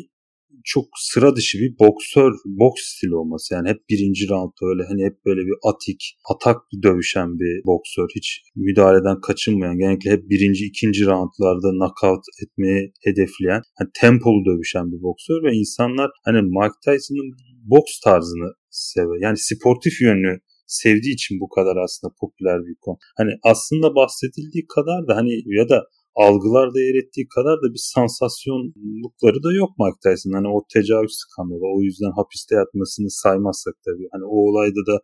çok 0.64 0.84
sıra 0.96 1.36
dışı 1.36 1.58
bir 1.58 1.78
boksör, 1.78 2.32
boks 2.46 2.82
stili 2.84 3.14
olması. 3.14 3.54
Yani 3.54 3.68
hep 3.68 3.80
birinci 3.90 4.28
roundda 4.28 4.62
öyle 4.72 4.82
hani 4.88 5.04
hep 5.04 5.24
böyle 5.26 5.40
bir 5.40 5.56
atik, 5.70 6.00
atak 6.32 6.56
dövüşen 6.82 7.28
bir 7.40 7.64
boksör. 7.66 8.08
Hiç 8.16 8.42
müdahaleden 8.56 9.20
kaçınmayan, 9.20 9.78
genellikle 9.78 10.10
hep 10.10 10.22
birinci, 10.30 10.64
ikinci 10.64 11.06
roundlarda 11.06 11.70
knockout 11.78 12.24
etmeyi 12.42 12.92
hedefleyen, 13.04 13.62
hani 13.78 13.90
tempolu 14.00 14.44
dövüşen 14.44 14.86
bir 14.92 15.02
boksör 15.02 15.42
ve 15.44 15.52
insanlar 15.52 16.10
hani 16.24 16.40
Mike 16.42 16.78
Tyson'ın 16.84 17.30
boks 17.72 18.00
tarzını 18.00 18.48
sever. 18.70 19.18
Yani 19.20 19.38
sportif 19.38 20.00
yönünü 20.00 20.38
sevdiği 20.82 21.14
için 21.18 21.34
bu 21.42 21.48
kadar 21.56 21.76
aslında 21.84 22.10
popüler 22.20 22.58
bir 22.68 22.76
konu. 22.84 22.98
Hani 23.18 23.32
aslında 23.52 23.88
bahsedildiği 24.00 24.64
kadar 24.76 25.00
da 25.08 25.12
hani 25.18 25.32
ya 25.60 25.68
da 25.72 25.78
algılarda 26.24 26.80
yer 26.88 26.96
ettiği 27.02 27.26
kadar 27.36 27.56
da 27.62 27.66
bir 27.74 27.84
sansasyonlukları 27.94 29.38
da 29.46 29.50
yok 29.62 29.70
Mike 29.80 30.00
Tyson. 30.04 30.32
Hani 30.38 30.48
o 30.56 30.58
tecavüz 30.74 31.14
skandalı 31.22 31.66
o 31.76 31.78
yüzden 31.86 32.12
hapiste 32.20 32.54
yatmasını 32.60 33.10
saymazsak 33.24 33.74
tabii. 33.86 34.08
Hani 34.14 34.24
o 34.34 34.36
olayda 34.48 34.82
da 34.90 34.96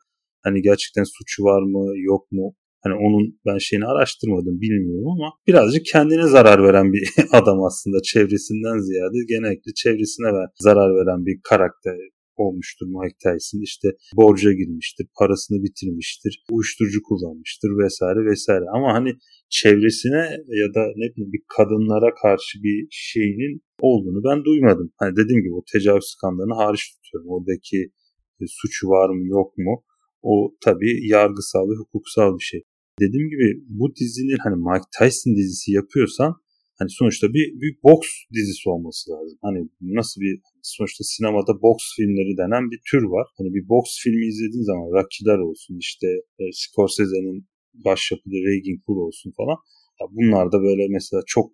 hani 0.45 0.59
gerçekten 0.69 1.07
suçu 1.15 1.41
var 1.51 1.63
mı 1.73 1.83
yok 2.11 2.33
mu 2.33 2.47
Hani 2.83 2.95
onun 2.95 3.41
ben 3.47 3.59
şeyini 3.59 3.87
araştırmadım 3.87 4.61
bilmiyorum 4.61 5.09
ama 5.09 5.33
birazcık 5.47 5.87
kendine 5.87 6.27
zarar 6.27 6.63
veren 6.65 6.93
bir 6.93 7.09
adam 7.33 7.65
aslında 7.65 7.99
çevresinden 8.03 8.79
ziyade 8.79 9.19
genellikle 9.29 9.73
çevresine 9.77 10.27
ver, 10.27 10.49
zarar 10.61 10.91
veren 10.99 11.27
bir 11.27 11.41
karakter 11.45 11.95
olmuştur 12.45 12.87
Mike 12.97 13.19
Tyson. 13.25 13.61
İşte 13.71 13.89
borca 14.21 14.53
girmiştir, 14.53 15.07
parasını 15.19 15.59
bitirmiştir, 15.65 16.45
uyuşturucu 16.51 17.01
kullanmıştır 17.09 17.71
vesaire 17.85 18.21
vesaire. 18.31 18.65
Ama 18.77 18.89
hani 18.97 19.11
çevresine 19.59 20.23
ya 20.63 20.69
da 20.77 20.83
ne 21.01 21.07
bileyim 21.11 21.33
bir 21.37 21.43
kadınlara 21.57 22.11
karşı 22.23 22.55
bir 22.67 22.79
şeyinin 22.91 23.55
olduğunu 23.81 24.21
ben 24.29 24.45
duymadım. 24.45 24.89
Hani 25.01 25.13
dediğim 25.17 25.43
gibi 25.45 25.55
o 25.55 25.63
tecavüz 25.73 26.07
skandalını 26.13 26.55
hariç 26.55 26.85
tutuyorum. 26.93 27.31
Oradaki 27.37 27.79
e, 28.41 28.45
suçu 28.59 28.85
var 28.89 29.09
mı 29.17 29.27
yok 29.27 29.59
mu? 29.59 29.75
O 30.23 30.35
tabii 30.65 31.09
yargısal 31.15 31.65
ve 31.71 31.75
hukuksal 31.83 32.39
bir 32.39 32.45
şey. 32.45 32.61
Dediğim 33.01 33.29
gibi 33.31 33.49
bu 33.69 33.97
dizinin 34.01 34.39
hani 34.45 34.57
Mike 34.57 34.89
Tyson 34.99 35.37
dizisi 35.37 35.73
yapıyorsan 35.73 36.33
hani 36.79 36.91
sonuçta 36.91 37.27
bir, 37.29 37.47
bir 37.61 37.73
boks 37.85 38.11
dizisi 38.35 38.69
olması 38.69 39.11
lazım. 39.11 39.39
Hani 39.43 39.69
nasıl 39.81 40.21
bir 40.21 40.41
sonuçta 40.63 41.05
sinemada 41.05 41.53
boks 41.63 41.85
filmleri 41.97 42.37
denen 42.43 42.65
bir 42.73 42.81
tür 42.91 43.03
var. 43.03 43.27
Hani 43.39 43.49
bir 43.57 43.69
boks 43.69 43.91
filmi 44.03 44.27
izlediğin 44.27 44.67
zaman 44.71 44.87
Rocky'ler 44.97 45.39
olsun 45.49 45.77
işte 45.87 46.07
e, 46.41 46.43
Scorsese'nin 46.61 47.39
başyapıtı 47.75 48.37
Raging 48.49 48.81
Bull 48.87 48.99
olsun 49.07 49.33
falan. 49.37 49.59
Ya 50.01 50.07
bunlar 50.17 50.53
da 50.53 50.63
böyle 50.63 50.85
mesela 50.89 51.23
çok 51.27 51.47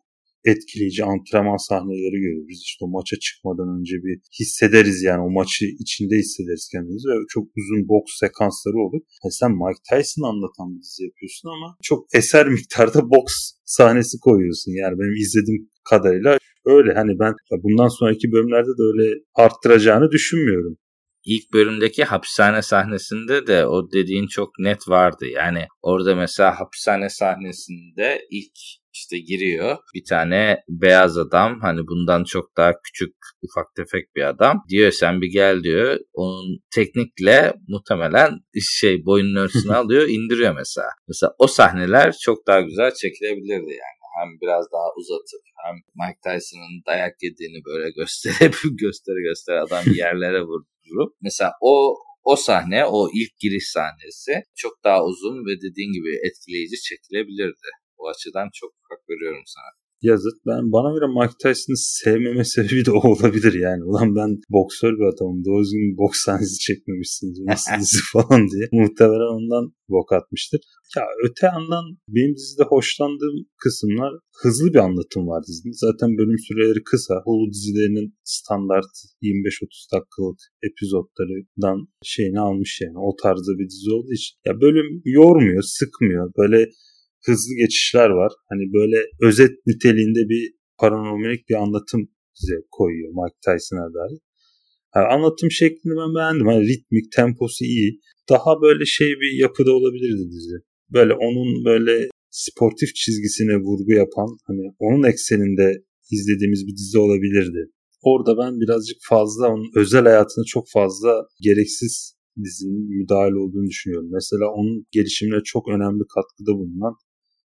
etkileyici 0.53 1.05
antrenman 1.05 1.61
sahneleri 1.69 2.19
görüyoruz. 2.27 2.61
İşte 2.69 2.85
o 2.85 2.89
maça 2.89 3.17
çıkmadan 3.25 3.69
önce 3.79 3.95
bir 4.05 4.17
hissederiz 4.41 5.03
yani 5.03 5.23
o 5.29 5.31
maçı 5.31 5.65
içinde 5.83 6.17
hissederiz 6.17 6.69
kendimizi 6.73 7.09
ve 7.09 7.17
çok 7.29 7.45
uzun 7.59 7.89
boks 7.89 8.13
sekansları 8.23 8.79
olur. 8.87 9.01
Yani 9.23 9.33
sen 9.41 9.53
Mike 9.63 9.83
Tyson 9.91 10.25
anlatan 10.31 10.67
bir 10.75 10.83
dizi 10.83 11.05
yapıyorsun 11.09 11.49
ama 11.55 11.69
çok 11.83 12.01
eser 12.15 12.47
miktarda 12.57 13.01
boks 13.15 13.35
sahnesi 13.65 14.17
koyuyorsun. 14.27 14.73
Yani 14.83 14.95
benim 14.99 15.17
izlediğim 15.25 15.63
kadarıyla 15.91 16.39
öyle. 16.67 16.95
Hani 16.95 17.19
ben 17.19 17.35
bundan 17.63 17.89
sonraki 17.89 18.33
bölümlerde 18.33 18.69
de 18.69 18.83
öyle 18.93 19.15
arttıracağını 19.35 20.11
düşünmüyorum. 20.11 20.77
İlk 21.25 21.53
bölümdeki 21.53 22.05
hapishane 22.05 22.63
sahnesinde 22.63 23.47
de 23.47 23.67
o 23.67 23.93
dediğin 23.93 24.27
çok 24.27 24.59
net 24.59 24.89
vardı. 24.89 25.27
Yani 25.27 25.67
orada 25.83 26.15
mesela 26.15 26.61
hapishane 26.61 27.09
sahnesinde 27.09 28.21
ilk 28.31 28.59
işte 28.97 29.19
giriyor 29.19 29.77
bir 29.95 30.05
tane 30.09 30.59
beyaz 30.69 31.19
adam 31.19 31.61
hani 31.61 31.81
bundan 31.87 32.25
çok 32.25 32.57
daha 32.57 32.73
küçük 32.85 33.15
ufak 33.43 33.75
tefek 33.77 34.17
bir 34.17 34.29
adam 34.29 34.65
diyor 34.69 34.91
sen 34.91 35.21
bir 35.21 35.33
gel 35.33 35.63
diyor 35.63 35.99
onun 36.13 36.59
teknikle 36.75 37.55
muhtemelen 37.69 38.31
şey 38.61 39.05
boynun 39.07 39.37
ölçüsünü 39.43 39.75
alıyor 39.75 40.09
indiriyor 40.09 40.55
mesela. 40.55 40.89
Mesela 41.09 41.33
o 41.39 41.47
sahneler 41.47 42.15
çok 42.23 42.47
daha 42.47 42.61
güzel 42.61 42.91
çekilebilirdi 42.95 43.71
yani 43.71 43.96
hem 44.17 44.29
biraz 44.43 44.65
daha 44.73 44.89
uzatıp 44.99 45.45
hem 45.65 45.75
Mike 46.01 46.21
Tyson'ın 46.25 46.77
dayak 46.87 47.23
yediğini 47.23 47.65
böyle 47.65 47.91
gösterip 48.01 48.57
gösteri 48.83 49.21
gösteri 49.29 49.61
adam 49.61 49.85
yerlere 50.03 50.43
vurdurup 50.43 51.13
mesela 51.21 51.53
o 51.61 51.97
o 52.27 52.37
sahne, 52.37 52.85
o 52.85 53.09
ilk 53.15 53.39
giriş 53.39 53.69
sahnesi 53.69 54.43
çok 54.55 54.85
daha 54.85 55.05
uzun 55.05 55.47
ve 55.47 55.53
dediğin 55.65 55.93
gibi 55.93 56.11
etkileyici 56.27 56.77
çekilebilirdi. 56.89 57.69
O 57.99 58.09
açıdan 58.09 58.49
çok 58.55 58.73
hak 58.91 59.09
veriyorum 59.11 59.43
sana. 59.47 59.71
Yazıt. 60.03 60.37
Ben 60.47 60.73
bana 60.73 60.91
göre 60.95 61.07
Mike 61.19 61.37
Tyson'ı 61.43 61.77
sevmeme 61.77 62.45
sebebi 62.55 62.85
de 62.87 62.93
o 62.93 63.01
olabilir 63.13 63.55
yani. 63.67 63.85
Ulan 63.85 64.17
ben 64.17 64.31
boksör 64.51 64.93
bir 64.99 65.07
adamım. 65.15 65.45
Doğru 65.45 65.63
düzgün 65.63 65.99
boks 65.99 66.19
sahnesi 66.25 66.59
çekmemişsiniz. 66.59 67.41
Bu 67.41 67.47
Nasıl 67.51 67.73
dizi 67.81 67.99
falan 68.13 68.43
diye. 68.53 68.67
Muhtemelen 68.73 69.31
ondan 69.37 69.65
bok 69.89 70.13
atmıştır. 70.13 70.61
Ya 70.97 71.05
öte 71.25 71.47
yandan 71.47 71.85
benim 72.09 72.35
dizide 72.37 72.63
hoşlandığım 72.63 73.37
kısımlar 73.63 74.13
hızlı 74.43 74.69
bir 74.75 74.79
anlatım 74.79 75.23
var 75.29 75.43
dizinin. 75.49 75.77
Zaten 75.87 76.11
bölüm 76.19 76.39
süreleri 76.39 76.83
kısa. 76.91 77.15
Hulu 77.25 77.53
dizilerinin 77.53 78.15
standart 78.25 78.93
25-30 79.23 79.93
dakikalık 79.95 80.41
epizodlarından 80.69 81.79
şeyini 82.05 82.41
almış 82.41 82.81
yani. 82.83 82.99
O 82.99 83.17
tarzda 83.23 83.53
bir 83.59 83.69
dizi 83.71 83.91
olduğu 83.97 84.13
için. 84.13 84.37
Ya 84.47 84.61
bölüm 84.61 84.89
yormuyor, 85.05 85.63
sıkmıyor. 85.63 86.33
Böyle 86.39 86.59
hızlı 87.27 87.55
geçişler 87.63 88.11
var. 88.11 88.33
Hani 88.51 88.65
böyle 88.77 88.97
özet 89.23 89.55
niteliğinde 89.67 90.29
bir 90.29 90.53
paranormalik 90.79 91.49
bir 91.49 91.55
anlatım 91.55 92.09
size 92.35 92.55
koyuyor 92.71 93.11
Mike 93.19 93.39
Tyson'a 93.45 93.95
dair. 93.95 94.19
Yani 94.95 95.07
anlatım 95.07 95.51
şeklini 95.51 95.95
ben 96.01 96.15
beğendim. 96.17 96.47
Hani 96.47 96.69
ritmik, 96.69 97.13
temposu 97.13 97.65
iyi. 97.65 98.01
Daha 98.29 98.63
böyle 98.63 98.85
şey 98.85 99.09
bir 99.09 99.41
yapıda 99.41 99.73
olabilirdi 99.73 100.25
dizi. 100.35 100.57
Böyle 100.95 101.13
onun 101.13 101.65
böyle 101.65 102.09
sportif 102.31 102.95
çizgisine 102.95 103.57
vurgu 103.57 103.93
yapan 103.93 104.29
hani 104.47 104.63
onun 104.79 105.03
ekseninde 105.03 105.73
izlediğimiz 106.11 106.67
bir 106.67 106.77
dizi 106.77 106.99
olabilirdi. 106.99 107.71
Orada 108.03 108.33
ben 108.43 108.61
birazcık 108.61 108.97
fazla 109.09 109.49
onun 109.49 109.71
özel 109.77 110.05
hayatına 110.05 110.45
çok 110.45 110.65
fazla 110.73 111.27
gereksiz 111.41 112.17
dizinin 112.45 112.99
müdahale 112.99 113.37
olduğunu 113.37 113.67
düşünüyorum. 113.67 114.11
Mesela 114.13 114.47
onun 114.57 114.87
gelişimine 114.91 115.41
çok 115.45 115.69
önemli 115.69 116.03
katkıda 116.15 116.53
bulunan 116.59 116.95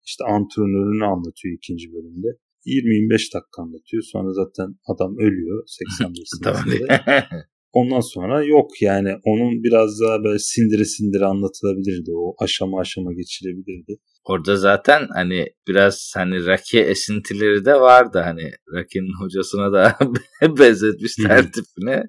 işte 0.05 0.23
antrenörünü 0.23 1.05
anlatıyor 1.05 1.55
ikinci 1.57 1.93
bölümde. 1.93 2.27
20-25 2.65 3.33
dakika 3.35 3.61
anlatıyor. 3.61 4.03
Sonra 4.11 4.33
zaten 4.33 4.75
adam 4.91 5.17
ölüyor 5.17 5.63
85 5.67 6.29
senesinde. 6.43 6.99
Ondan 7.73 7.99
sonra 7.99 8.43
yok 8.43 8.81
yani 8.81 9.09
onun 9.25 9.63
biraz 9.63 9.99
daha 10.01 10.23
böyle 10.23 10.39
sindire 10.39 10.85
sindire 10.85 11.25
anlatılabilirdi. 11.25 12.11
O 12.15 12.35
aşama 12.43 12.79
aşama 12.79 13.13
geçilebilirdi. 13.13 13.97
Orada 14.23 14.55
zaten 14.55 15.07
hani 15.13 15.47
biraz 15.67 16.13
hani 16.15 16.45
Raki 16.45 16.79
esintileri 16.79 17.65
de 17.65 17.73
vardı 17.73 18.21
hani 18.23 18.51
Raki'nin 18.73 19.23
hocasına 19.23 19.71
da 19.73 19.97
benzetmişler 20.59 21.51
tipine. 21.51 22.03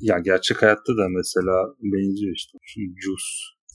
ya 0.00 0.18
gerçek 0.18 0.62
hayatta 0.62 0.92
da 0.96 1.08
mesela 1.08 1.74
benziyor 1.80 2.34
işte. 2.36 2.58
Jus 3.04 3.24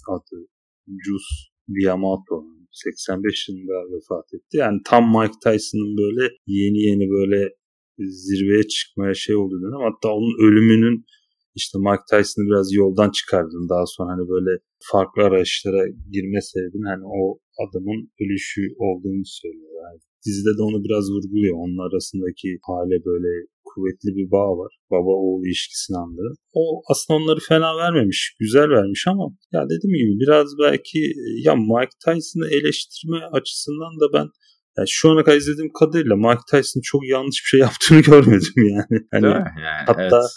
adı. 0.09 0.47
Jus 0.87 1.49
Yamato 1.67 2.43
85 2.75 3.49
yılında 3.49 3.77
vefat 3.95 4.27
etti. 4.33 4.53
Yani 4.63 4.77
tam 4.85 5.03
Mike 5.15 5.39
Tyson'ın 5.43 5.93
böyle 6.03 6.23
yeni 6.47 6.79
yeni 6.89 7.05
böyle 7.17 7.39
zirveye 7.99 8.63
çıkmaya 8.63 9.13
şey 9.13 9.35
olduğu 9.35 9.61
dönem. 9.61 9.81
Hatta 9.89 10.07
onun 10.17 10.33
ölümünün 10.45 11.05
işte 11.59 11.77
Mike 11.87 12.05
Tyson'ı 12.11 12.45
biraz 12.49 12.67
yoldan 12.73 13.11
çıkardığını 13.19 13.69
daha 13.69 13.85
sonra 13.85 14.09
hani 14.13 14.25
böyle 14.33 14.51
farklı 14.91 15.21
araçlara 15.23 15.83
girme 16.13 16.41
sebebinin 16.41 16.89
hani 16.93 17.05
o 17.19 17.39
adamın 17.63 17.99
ölüşü 18.21 18.63
olduğunu 18.85 19.25
söylüyor. 19.25 19.73
Yani 19.83 19.99
dizide 20.25 20.51
de 20.57 20.61
onu 20.69 20.77
biraz 20.85 21.05
vurguluyor. 21.13 21.55
Onun 21.63 21.79
arasındaki 21.87 22.49
hale 22.69 22.97
böyle 23.09 23.31
kuvvetli 23.75 24.09
bir 24.17 24.31
bağ 24.31 24.49
var. 24.61 24.71
Baba 24.91 25.11
oğul 25.23 25.45
ilişkisini 25.45 25.97
andıran. 25.97 26.35
O 26.53 26.81
aslında 26.91 27.19
onları 27.19 27.39
fena 27.49 27.77
vermemiş. 27.77 28.35
Güzel 28.39 28.69
vermiş 28.69 29.03
ama 29.07 29.25
ya 29.53 29.61
dediğim 29.71 29.95
gibi 29.99 30.19
biraz 30.23 30.47
belki 30.63 30.99
ya 31.45 31.55
Mike 31.55 31.95
Tyson'ı 32.05 32.47
eleştirme 32.57 33.19
açısından 33.37 33.93
da 34.01 34.05
ben 34.17 34.27
yani 34.77 34.87
şu 34.89 35.09
ana 35.11 35.23
kadar 35.23 35.37
izlediğim 35.37 35.71
kadarıyla 35.79 36.15
Mike 36.15 36.45
Tyson 36.51 36.81
çok 36.83 37.01
yanlış 37.07 37.37
bir 37.43 37.49
şey 37.53 37.59
yaptığını 37.59 38.01
görmedim 38.11 38.57
yani. 38.57 38.95
Hani 39.11 39.25
yani 39.25 39.85
hatta 39.87 40.19
evet. 40.21 40.35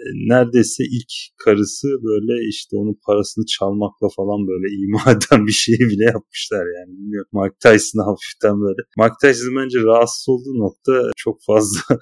E, 0.00 0.08
neredeyse 0.32 0.84
ilk 0.96 1.12
karısı 1.44 1.88
böyle 1.88 2.48
işte 2.48 2.76
onun 2.76 2.96
parasını 3.06 3.44
çalmakla 3.54 4.08
falan 4.16 4.40
böyle 4.50 4.66
ima 4.84 5.02
eden 5.14 5.46
bir 5.46 5.58
şeyi 5.64 5.84
bile 5.92 6.04
yapmışlar 6.04 6.64
yani. 6.76 6.90
Bilmiyorum 6.98 7.30
Mike 7.38 7.58
Tyson'ı 7.64 8.04
hafiften 8.10 8.56
böyle. 8.64 8.80
Mike 9.00 9.18
Tyson 9.22 9.56
bence 9.56 9.78
rahatsız 9.90 10.28
olduğu 10.28 10.54
nokta 10.64 11.10
çok 11.16 11.36
fazla 11.46 11.80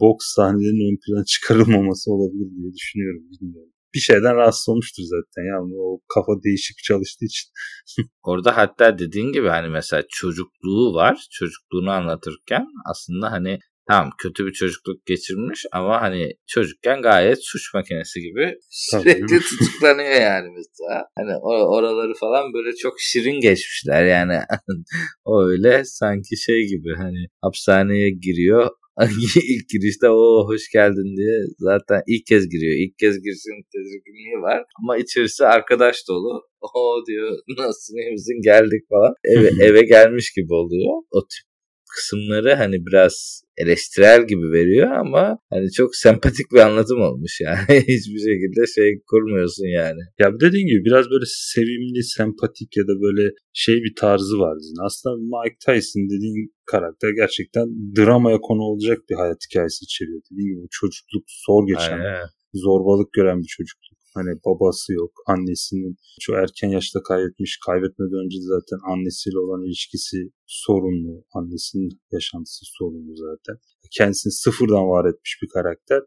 boks 0.00 0.26
sahnelerinin 0.36 0.92
ön 0.92 0.98
plana 1.02 1.24
çıkarılmaması 1.24 2.12
olabilir 2.12 2.48
diye 2.56 2.72
düşünüyorum. 2.74 3.22
Bilmiyorum 3.32 3.74
bir 3.94 3.98
şeyden 4.00 4.36
rahatsız 4.36 4.68
olmuştur 4.68 5.02
zaten 5.02 5.42
ya 5.48 5.56
o 5.80 6.00
kafa 6.14 6.32
değişik 6.44 6.78
çalıştığı 6.78 7.24
için. 7.24 7.50
Orada 8.22 8.56
hatta 8.56 8.98
dediğin 8.98 9.32
gibi 9.32 9.48
hani 9.48 9.68
mesela 9.68 10.02
çocukluğu 10.08 10.94
var. 10.94 11.26
Çocukluğunu 11.30 11.90
anlatırken 11.90 12.66
aslında 12.90 13.32
hani 13.32 13.58
tamam 13.88 14.10
kötü 14.18 14.46
bir 14.46 14.52
çocukluk 14.52 15.06
geçirmiş 15.06 15.66
ama 15.72 16.02
hani 16.02 16.32
çocukken 16.46 17.02
gayet 17.02 17.38
suç 17.42 17.74
makinesi 17.74 18.20
gibi 18.20 18.54
sürekli 18.70 19.40
tutuklanıyor 19.40 20.20
yani 20.20 20.48
mesela. 20.56 21.06
Hani 21.18 21.30
or- 21.30 21.68
oraları 21.76 22.14
falan 22.20 22.52
böyle 22.52 22.76
çok 22.76 22.94
şirin 22.98 23.40
geçmişler 23.40 24.04
yani. 24.04 24.40
o 25.24 25.44
öyle 25.44 25.84
sanki 25.84 26.36
şey 26.36 26.66
gibi 26.66 26.94
hani 26.96 27.26
hapishaneye 27.42 28.10
giriyor 28.10 28.70
ilk 29.00 29.68
girişte 29.72 30.08
o 30.08 30.48
hoş 30.48 30.62
geldin 30.72 31.16
diye 31.16 31.38
zaten 31.58 32.02
ilk 32.06 32.26
kez 32.26 32.48
giriyor. 32.48 32.74
İlk 32.82 32.98
kez 32.98 33.14
girsin 33.22 33.54
tedirginliği 33.72 34.36
var. 34.42 34.64
Ama 34.82 34.96
içerisi 34.98 35.46
arkadaş 35.46 35.96
dolu. 36.08 36.42
O 36.60 37.06
diyor 37.06 37.38
nasılsın 37.58 37.96
iyi 37.96 38.12
misin 38.12 38.40
geldik 38.42 38.82
falan. 38.90 39.14
Eve, 39.24 39.50
eve 39.66 39.82
gelmiş 39.82 40.32
gibi 40.36 40.52
oluyor. 40.54 41.02
O 41.10 41.20
tip 41.20 41.53
kısımları 41.94 42.54
hani 42.54 42.76
biraz 42.86 43.42
eleştirel 43.56 44.26
gibi 44.26 44.46
veriyor 44.58 44.90
ama 44.92 45.38
hani 45.50 45.70
çok 45.70 45.96
sempatik 46.04 46.52
bir 46.52 46.58
anlatım 46.58 47.00
olmuş 47.00 47.40
yani. 47.40 47.58
Hiçbir 47.94 48.22
şekilde 48.28 48.62
şey 48.76 48.88
kurmuyorsun 49.10 49.66
yani. 49.66 50.00
Ya 50.18 50.30
dediğin 50.40 50.66
gibi 50.66 50.84
biraz 50.84 51.10
böyle 51.10 51.24
sevimli, 51.26 52.02
sempatik 52.04 52.76
ya 52.76 52.84
da 52.84 52.94
böyle 53.04 53.30
şey 53.52 53.74
bir 53.74 53.94
tarzı 53.96 54.38
var 54.38 54.58
dizinin. 54.58 54.86
Aslında 54.86 55.14
Mike 55.16 55.58
Tyson 55.66 56.04
dediğin 56.14 56.54
karakter 56.66 57.10
gerçekten 57.10 57.66
dramaya 57.96 58.38
konu 58.38 58.62
olacak 58.62 58.98
bir 59.10 59.14
hayat 59.14 59.38
hikayesi 59.50 59.84
içeriyor. 59.84 60.20
Dediğin 60.30 60.48
gibi 60.48 60.66
çocukluk 60.70 61.24
zor 61.46 61.66
geçen, 61.66 61.98
Aynen. 61.98 62.26
zorbalık 62.54 63.12
gören 63.12 63.38
bir 63.42 63.50
çocukluk. 63.56 63.98
Hani 64.14 64.30
babası 64.46 64.92
yok, 64.92 65.12
annesinin 65.26 65.96
çok 66.20 66.36
erken 66.36 66.68
yaşta 66.68 67.02
kaybetmiş, 67.02 67.58
kaybetmeden 67.66 68.24
önce 68.24 68.38
zaten 68.40 68.78
annesiyle 68.92 69.38
olan 69.38 69.62
ilişkisi 69.66 70.16
sorunlu, 70.46 71.24
annesinin 71.34 71.90
yaşantısı 72.12 72.64
sorunlu 72.78 73.16
zaten. 73.16 73.56
Kendisini 73.98 74.32
sıfırdan 74.32 74.86
var 74.94 75.04
etmiş 75.10 75.38
bir 75.42 75.48
karakter. 75.48 76.00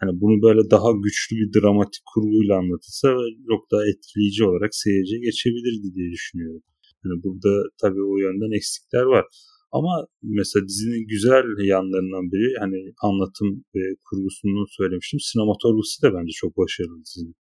Hani 0.00 0.20
bunu 0.20 0.42
böyle 0.46 0.70
daha 0.70 0.90
güçlü 1.04 1.36
bir 1.36 1.50
dramatik 1.60 2.02
kurguyla 2.14 2.54
anlatılsa 2.58 3.08
çok 3.50 3.70
daha 3.72 3.82
etkileyici 3.92 4.44
olarak 4.44 4.74
seyirciye 4.74 5.20
geçebilirdi 5.20 5.94
diye 5.94 6.10
düşünüyorum. 6.10 6.62
Hani 7.02 7.22
burada 7.22 7.52
tabii 7.82 8.02
o 8.12 8.16
yönden 8.18 8.56
eksikler 8.56 9.02
var. 9.02 9.24
Ama 9.72 10.06
mesela 10.22 10.68
dizinin 10.68 11.06
güzel 11.06 11.44
yanlarından 11.74 12.26
biri 12.32 12.48
hani 12.62 12.78
anlatım 13.02 13.64
ve 13.74 13.84
kurgusunu 14.06 14.66
söylemiştim. 14.78 15.20
Sinematografisi 15.20 16.02
de 16.02 16.08
bence 16.16 16.32
çok 16.42 16.52
başarılı 16.56 16.98
dizinin. 17.04 17.36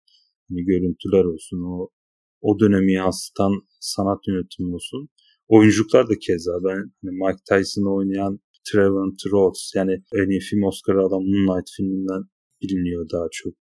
Hani 0.48 0.60
görüntüler 0.64 1.24
olsun, 1.24 1.60
o 1.72 1.88
o 2.40 2.60
dönemi 2.60 2.92
yansıtan 2.92 3.52
sanat 3.80 4.20
yönetimi 4.28 4.74
olsun. 4.74 5.08
Oyunculuklar 5.48 6.08
da 6.08 6.14
keza 6.26 6.52
ben 6.68 6.78
hani 7.00 7.12
Mike 7.22 7.42
Tyson'ı 7.48 7.94
oynayan 7.94 8.40
Trevor 8.72 9.12
Rhodes 9.32 9.72
yani 9.76 9.92
en 10.20 10.30
iyi 10.30 10.40
film 10.40 10.62
Oscar'ı 10.62 11.00
adam 11.06 11.22
Moonlight 11.30 11.68
filminden 11.76 12.22
biliniyor 12.62 13.06
daha 13.12 13.26
çok. 13.32 13.54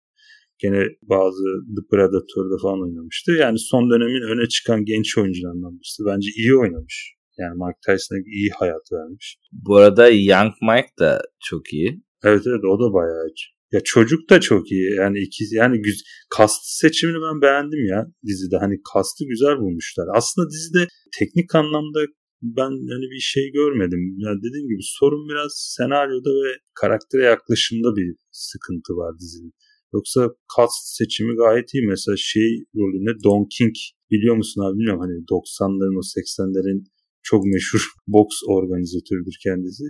Gene 0.59 0.83
bazı 1.01 1.43
The 1.75 1.81
Predator'da 1.91 2.57
falan 2.61 2.81
oynamıştı. 2.83 3.31
Yani 3.31 3.59
son 3.59 3.89
dönemin 3.91 4.21
öne 4.31 4.47
çıkan 4.47 4.85
genç 4.85 5.17
oyuncularından 5.17 5.73
birisi. 5.79 6.03
Bence 6.05 6.29
iyi 6.37 6.55
oynamış. 6.55 7.16
Yani 7.37 7.55
Mike 7.61 7.79
Tyson'a 7.85 8.19
iyi 8.19 8.49
hayat 8.59 8.91
vermiş. 8.91 9.37
Bu 9.51 9.75
arada 9.75 10.09
Young 10.09 10.53
Mike 10.61 10.93
da 10.99 11.21
çok 11.39 11.73
iyi. 11.73 12.03
Evet 12.23 12.43
evet 12.47 12.63
o 12.71 12.79
da 12.79 12.93
bayağı 12.93 13.27
iyi. 13.27 13.57
Ya 13.71 13.79
çocuk 13.83 14.29
da 14.29 14.39
çok 14.39 14.71
iyi. 14.71 14.95
Yani 14.95 15.19
ikisi 15.19 15.55
yani 15.55 15.81
güz 15.81 16.03
kast 16.29 16.61
seçimini 16.63 17.17
ben 17.27 17.41
beğendim 17.41 17.85
ya 17.85 18.07
dizide. 18.25 18.57
Hani 18.57 18.75
kastı 18.93 19.25
güzel 19.25 19.57
bulmuşlar. 19.57 20.07
Aslında 20.13 20.49
dizide 20.49 20.87
teknik 21.19 21.55
anlamda 21.55 21.99
ben 22.41 22.71
hani 22.93 23.05
bir 23.13 23.19
şey 23.19 23.51
görmedim. 23.51 24.15
Yani 24.17 24.39
dediğim 24.45 24.67
gibi 24.67 24.83
sorun 24.99 25.29
biraz 25.29 25.51
senaryoda 25.77 26.29
ve 26.29 26.51
karaktere 26.81 27.23
yaklaşımda 27.23 27.95
bir 27.95 28.15
sıkıntı 28.31 28.93
var 28.93 29.19
dizinin. 29.19 29.53
Yoksa 29.93 30.29
cast 30.57 30.97
seçimi 30.97 31.35
gayet 31.35 31.73
iyi. 31.73 31.87
Mesela 31.87 32.15
şey 32.17 32.49
rolünde 32.75 33.23
Don 33.23 33.47
King 33.57 33.75
biliyor 34.11 34.35
musun 34.35 34.61
abi 34.61 34.73
bilmiyorum 34.77 35.01
hani 35.05 35.15
90'ların 35.35 35.97
o 36.01 36.03
80'lerin 36.15 36.79
çok 37.23 37.45
meşhur 37.45 37.87
boks 38.07 38.35
organizatörüdür 38.47 39.35
kendisi 39.43 39.83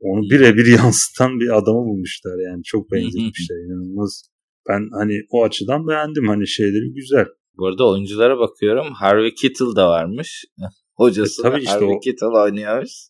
onu 0.00 0.22
birebir 0.30 0.66
yansıtan 0.78 1.40
bir 1.40 1.58
adamı 1.58 1.84
bulmuşlar 1.88 2.50
yani 2.50 2.62
çok 2.64 2.92
benzetmişler 2.92 3.56
inanılmaz. 3.66 4.22
Ben 4.68 4.88
hani 4.98 5.14
o 5.30 5.44
açıdan 5.44 5.88
beğendim 5.88 6.28
hani 6.28 6.48
şeyleri 6.48 6.92
güzel. 6.94 7.26
Bu 7.58 7.66
arada 7.66 7.88
oyunculara 7.88 8.38
bakıyorum 8.38 8.86
Harvey 8.92 9.34
Keitel 9.34 9.76
da 9.76 9.88
varmış. 9.88 10.44
Hocası 10.96 11.42
e, 11.42 11.42
tabii 11.42 11.58
işte 11.58 11.72
Harvey 11.72 11.96
o... 11.96 12.00
Keitel 12.00 12.28
oynuyormuş. 12.28 13.08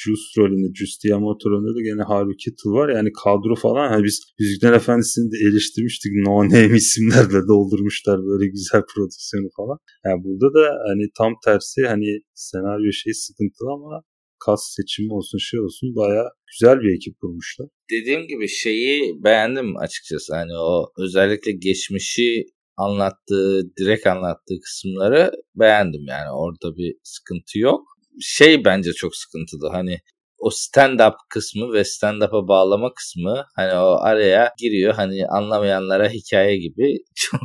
Juice 0.00 0.28
rolünde, 0.38 0.68
Juice 0.78 0.98
Diamato 1.02 1.50
rolünde 1.50 1.72
de 1.78 1.82
gene 1.88 2.02
Harvey 2.10 2.36
Keitel 2.42 2.70
var. 2.78 2.88
Yani 2.96 3.10
kadro 3.24 3.54
falan. 3.66 3.88
Hani 3.92 4.04
biz 4.04 4.16
Yüzükler 4.38 4.72
Efendisi'ni 4.72 5.26
de 5.32 5.36
eleştirmiştik. 5.46 6.12
No 6.26 6.44
name 6.54 6.76
isimlerle 6.76 7.40
doldurmuşlar 7.52 8.18
böyle 8.28 8.46
güzel 8.54 8.82
prodüksiyonu 8.90 9.48
falan. 9.56 9.78
Yani 10.06 10.18
burada 10.24 10.48
da 10.58 10.64
hani 10.88 11.04
tam 11.18 11.32
tersi 11.44 11.80
hani 11.92 12.10
senaryo 12.34 12.92
şey 12.92 13.12
sıkıntılı 13.14 13.70
ama 13.78 14.02
kas 14.44 14.60
seçimi 14.76 15.12
olsun 15.12 15.38
şey 15.38 15.60
olsun 15.60 15.96
baya 15.96 16.24
güzel 16.50 16.76
bir 16.80 16.96
ekip 16.96 17.20
kurmuşlar. 17.20 17.68
Dediğim 17.90 18.28
gibi 18.28 18.48
şeyi 18.48 19.24
beğendim 19.24 19.76
açıkçası. 19.76 20.34
Hani 20.34 20.52
o 20.58 20.92
özellikle 20.98 21.52
geçmişi 21.52 22.46
anlattığı, 22.76 23.76
direkt 23.78 24.06
anlattığı 24.06 24.60
kısımları 24.64 25.30
beğendim 25.54 26.04
yani. 26.08 26.30
Orada 26.30 26.76
bir 26.76 26.94
sıkıntı 27.02 27.58
yok. 27.58 27.93
Şey 28.20 28.64
bence 28.64 28.92
çok 28.92 29.16
sıkıntılı. 29.16 29.68
Hani 29.72 29.98
o 30.38 30.48
stand-up 30.50 31.14
kısmı 31.30 31.72
ve 31.72 31.84
stand-up'a 31.84 32.48
bağlama 32.48 32.94
kısmı 32.94 33.44
hani 33.56 33.72
o 33.74 33.96
araya 34.02 34.50
giriyor 34.58 34.94
hani 34.94 35.26
anlamayanlara 35.28 36.08
hikaye 36.08 36.56
gibi 36.56 36.98
çok 37.14 37.40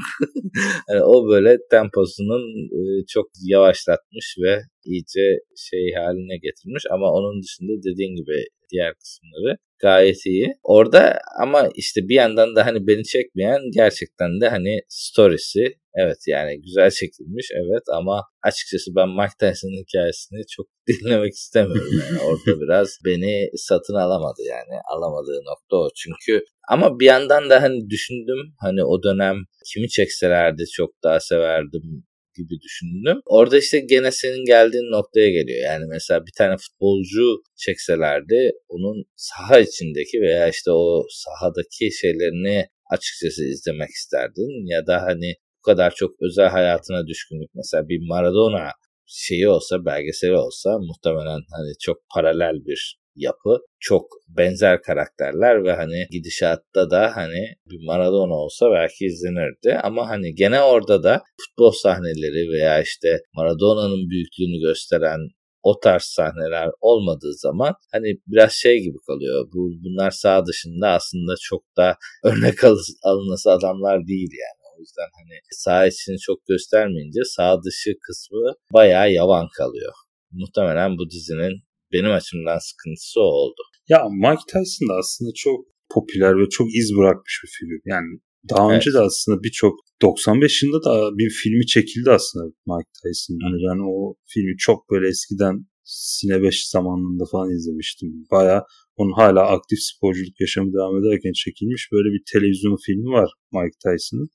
hani 0.88 1.04
o 1.04 1.30
böyle 1.30 1.58
temposunun 1.72 2.44
e, 2.80 3.06
çok 3.08 3.28
yavaşlatmış 3.42 4.36
ve 4.44 4.62
iyice 4.92 5.26
şey 5.70 5.94
haline 5.98 6.38
getirmiş 6.38 6.84
ama 6.92 7.08
onun 7.18 7.42
dışında 7.44 7.74
dediğin 7.88 8.16
gibi 8.16 8.38
diğer 8.72 8.94
kısımları 8.94 9.58
gayet 9.82 10.26
iyi. 10.26 10.48
Orada 10.64 11.20
ama 11.42 11.70
işte 11.76 12.02
bir 12.10 12.16
yandan 12.16 12.56
da 12.56 12.66
hani 12.66 12.88
beni 12.88 13.04
çekmeyen 13.04 13.62
gerçekten 13.74 14.42
de 14.42 14.50
hani 14.50 14.80
storiesi 14.88 15.76
evet 15.96 16.18
yani 16.28 16.62
güzel 16.62 16.92
çekilmiş 16.92 17.48
evet 17.54 17.84
ama 17.94 18.24
açıkçası 18.44 18.92
ben 18.96 19.10
Mike 19.10 19.38
Tyson'ın 19.40 19.84
hikayesini 19.84 20.42
çok 20.56 20.68
dinlemek 20.88 21.34
istemiyorum. 21.34 21.92
Yani 22.00 22.20
orada 22.22 22.62
biraz 22.62 22.98
beni 23.06 23.50
satın 23.56 23.94
alamadı 23.94 24.42
yani 24.48 24.82
alamadığı 24.94 25.42
nokta 25.46 25.76
o. 25.78 25.90
Çünkü 25.96 26.46
ama 26.70 27.00
bir 27.00 27.06
yandan 27.06 27.50
da 27.50 27.62
hani 27.62 27.90
düşündüm 27.90 28.54
hani 28.60 28.84
o 28.84 29.04
dönem 29.04 29.36
kimi 29.74 29.90
çekselerdi 29.90 30.64
çok 30.74 30.90
daha 31.04 31.20
severdim 31.20 32.04
gibi 32.40 32.56
düşündüm. 32.66 33.18
Orada 33.26 33.58
işte 33.58 33.80
gene 33.80 34.12
senin 34.12 34.46
geldiğin 34.46 34.92
noktaya 34.98 35.30
geliyor. 35.30 35.60
Yani 35.64 35.86
mesela 35.90 36.26
bir 36.28 36.36
tane 36.38 36.56
futbolcu 36.58 37.26
çekselerdi 37.66 38.52
onun 38.68 39.06
saha 39.16 39.60
içindeki 39.60 40.22
veya 40.22 40.48
işte 40.50 40.72
o 40.72 41.04
sahadaki 41.10 41.86
şeylerini 42.02 42.66
açıkçası 42.94 43.42
izlemek 43.44 43.90
isterdin. 43.90 44.52
Ya 44.74 44.88
da 44.88 45.02
hani 45.02 45.34
bu 45.60 45.62
kadar 45.62 45.92
çok 45.96 46.12
özel 46.22 46.50
hayatına 46.50 47.08
düşkünlük 47.08 47.50
mesela 47.56 47.90
bir 47.90 48.00
Maradona 48.10 48.72
şeyi 49.06 49.48
olsa 49.50 49.86
belgeseli 49.86 50.38
olsa 50.38 50.70
muhtemelen 50.80 51.42
hani 51.56 51.72
çok 51.82 51.98
paralel 52.14 52.56
bir 52.66 53.00
yapı. 53.16 53.58
Çok 53.80 54.06
benzer 54.28 54.82
karakterler 54.82 55.64
ve 55.64 55.74
hani 55.74 56.08
gidişatta 56.12 56.90
da 56.90 57.16
hani 57.16 57.56
bir 57.66 57.86
Maradona 57.86 58.34
olsa 58.34 58.72
belki 58.72 59.06
izlenirdi. 59.06 59.80
Ama 59.84 60.10
hani 60.10 60.36
gene 60.36 60.62
orada 60.62 61.04
da 61.04 61.24
futbol 61.42 61.72
sahneleri 61.72 62.52
veya 62.54 62.82
işte 62.82 63.22
Maradona'nın 63.34 64.10
büyüklüğünü 64.10 64.68
gösteren 64.68 65.20
o 65.64 65.80
tarz 65.80 66.04
sahneler 66.04 66.70
olmadığı 66.82 67.34
zaman 67.34 67.74
hani 67.92 68.16
biraz 68.28 68.52
şey 68.52 68.80
gibi 68.80 68.98
kalıyor. 69.08 69.48
Bu 69.54 69.72
bunlar 69.84 70.12
sağ 70.12 70.46
dışında 70.46 70.90
aslında 70.90 71.34
çok 71.42 71.64
da 71.78 71.98
örnek 72.24 72.64
alınması 73.04 73.52
adamlar 73.52 74.08
değil 74.08 74.30
yani. 74.32 74.60
O 74.78 74.80
yüzden 74.80 75.10
hani 75.20 75.40
sağ 75.52 75.86
içini 75.88 76.18
çok 76.18 76.46
göstermeyince 76.46 77.20
sağ 77.24 77.64
dışı 77.64 77.92
kısmı 78.02 78.54
bayağı 78.74 79.12
yavan 79.12 79.48
kalıyor. 79.58 79.94
Muhtemelen 80.32 80.98
bu 80.98 81.10
dizinin 81.10 81.69
benim 81.94 82.12
açımdan 82.12 82.60
sıkıntısı 82.70 83.20
oldu. 83.20 83.62
Ya 83.90 84.00
Mike 84.24 84.46
Tyson 84.52 84.90
da 84.90 84.94
aslında 84.94 85.32
çok 85.36 85.60
popüler 85.94 86.34
ve 86.40 86.50
çok 86.50 86.68
iz 86.76 86.98
bırakmış 86.98 87.42
bir 87.44 87.52
figür. 87.60 87.82
Yani 87.86 88.08
daha 88.50 88.66
evet. 88.66 88.76
önce 88.76 88.94
de 88.94 89.00
aslında 89.00 89.44
birçok 89.44 89.74
95 90.02 90.64
yılında 90.64 90.84
da 90.84 91.18
bir 91.18 91.30
filmi 91.30 91.66
çekildi 91.66 92.12
aslında 92.12 92.46
Mike 92.46 92.92
Tyson. 93.02 93.38
Hani 93.46 93.58
ben 93.68 93.80
o 93.92 94.16
filmi 94.28 94.58
çok 94.58 94.90
böyle 94.92 95.08
eskiden 95.08 95.56
Sine 95.92 96.42
5 96.42 96.70
zamanında 96.70 97.24
falan 97.32 97.50
izlemiştim. 97.50 98.10
Baya 98.32 98.64
onun 98.96 99.14
hala 99.22 99.42
aktif 99.56 99.80
sporculuk 99.82 100.40
yaşamı 100.40 100.74
devam 100.74 100.96
ederken 101.00 101.32
çekilmiş 101.32 101.90
böyle 101.92 102.10
bir 102.14 102.22
televizyon 102.34 102.78
filmi 102.86 103.10
var 103.18 103.30
Mike 103.54 103.78
Tyson'ın. 103.84 104.30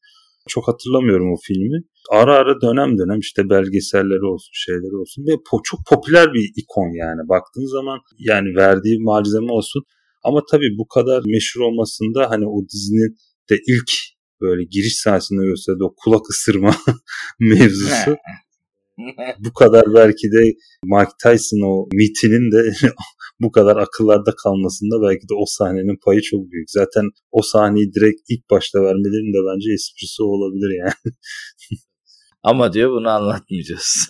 Çok 0.49 0.69
hatırlamıyorum 0.69 1.33
o 1.33 1.37
filmi. 1.43 1.79
Ara 2.11 2.35
ara 2.35 2.61
dönem 2.61 2.99
dönem 2.99 3.19
işte 3.19 3.51
belgeselleri 3.51 4.25
olsun, 4.25 4.51
şeyleri 4.53 4.97
olsun 4.97 5.23
ve 5.27 5.33
po- 5.33 5.63
çok 5.65 5.81
popüler 5.91 6.35
bir 6.35 6.53
ikon 6.57 6.91
yani. 7.05 7.29
Baktığın 7.29 7.67
zaman 7.67 7.99
yani 8.19 8.57
verdiği 8.57 8.99
malzeme 9.01 9.53
olsun. 9.53 9.83
Ama 10.25 10.41
tabii 10.51 10.79
bu 10.79 10.89
kadar 10.89 11.23
meşhur 11.27 11.61
olmasında 11.61 12.31
hani 12.31 12.47
o 12.47 12.69
dizinin 12.73 13.17
de 13.51 13.57
ilk 13.67 13.93
böyle 14.41 14.65
giriş 14.65 14.97
sahnesinde 14.97 15.45
gösterdiği 15.47 15.85
o 15.85 15.95
kulak 15.97 16.31
ısırma 16.31 16.75
mevzusu 17.41 18.17
bu 19.45 19.53
kadar 19.53 19.85
belki 19.95 20.33
de 20.33 20.43
Mike 20.85 21.17
Tyson 21.23 21.61
o 21.71 21.89
mitinin 21.93 22.53
de 22.53 22.73
bu 23.41 23.51
kadar 23.51 23.77
akıllarda 23.77 24.33
kalmasında 24.45 25.09
belki 25.09 25.29
de 25.29 25.35
o 25.35 25.45
sahnenin 25.47 25.99
payı 26.05 26.21
çok 26.21 26.51
büyük. 26.51 26.71
Zaten 26.71 27.05
o 27.33 27.43
sahneyi 27.43 27.93
direkt 27.93 28.21
ilk 28.31 28.51
başta 28.51 28.79
vermelerinin 28.79 29.35
de 29.37 29.41
bence 29.49 29.73
esprisi 29.73 30.23
olabilir 30.23 30.79
yani. 30.79 31.15
Ama 32.43 32.73
diyor 32.73 32.91
bunu 32.91 33.09
anlatmayacağız. 33.09 34.09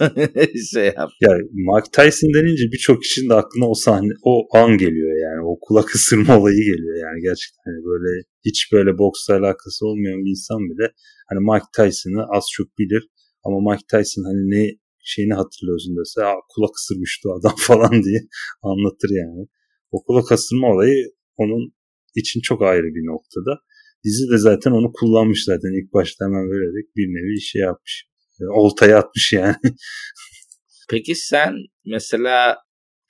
şey 0.73 0.85
yap. 0.85 1.11
Ya 1.21 1.33
Mike 1.53 1.91
Tyson 1.93 2.35
denince 2.35 2.65
birçok 2.73 3.03
kişinin 3.03 3.31
de 3.31 3.35
aklına 3.35 3.69
o 3.69 3.75
sahne, 3.75 4.13
o 4.23 4.57
an 4.59 4.79
geliyor 4.79 5.13
yani. 5.27 5.41
O 5.47 5.59
kulak 5.61 5.95
ısırma 5.95 6.39
olayı 6.39 6.57
geliyor 6.57 6.97
yani 6.97 7.21
gerçekten. 7.23 7.63
Hani 7.65 7.85
böyle 7.85 8.23
hiç 8.45 8.73
böyle 8.73 8.99
boksla 8.99 9.35
alakası 9.35 9.87
olmayan 9.87 10.25
bir 10.25 10.31
insan 10.31 10.61
bile 10.71 10.93
hani 11.29 11.41
Mike 11.51 11.71
Tyson'ı 11.77 12.23
az 12.37 12.45
çok 12.53 12.79
bilir. 12.79 13.09
Ama 13.45 13.73
Mike 13.73 13.87
Tyson 13.91 14.25
hani 14.29 14.43
ne 14.55 14.65
şeyini 15.05 15.35
hatırlıyorsun 15.35 15.97
dese 15.97 16.21
kulak 16.53 16.75
ısırmıştı 16.79 17.29
adam 17.39 17.57
falan 17.69 18.03
diye 18.03 18.21
anlatır 18.63 19.11
yani. 19.23 19.47
O 19.91 20.05
kulak 20.05 20.33
ısırma 20.33 20.67
olayı 20.73 21.05
onun 21.37 21.75
için 22.15 22.41
çok 22.41 22.63
ayrı 22.63 22.89
bir 22.97 23.07
noktada. 23.13 23.61
Dizi 24.05 24.31
de 24.33 24.39
zaten 24.39 24.71
onu 24.71 24.93
kullanmış 24.93 25.45
zaten 25.45 25.73
ilk 25.79 25.95
başta 25.95 26.25
hemen 26.25 26.51
vererek 26.51 26.97
bir 26.97 27.07
nevi 27.07 27.41
şey 27.41 27.63
yapmış. 27.63 28.05
E, 28.41 28.45
oltaya 28.45 28.99
atmış 28.99 29.33
yani. 29.33 29.57
Peki 30.91 31.15
sen 31.15 31.55
mesela 31.87 32.57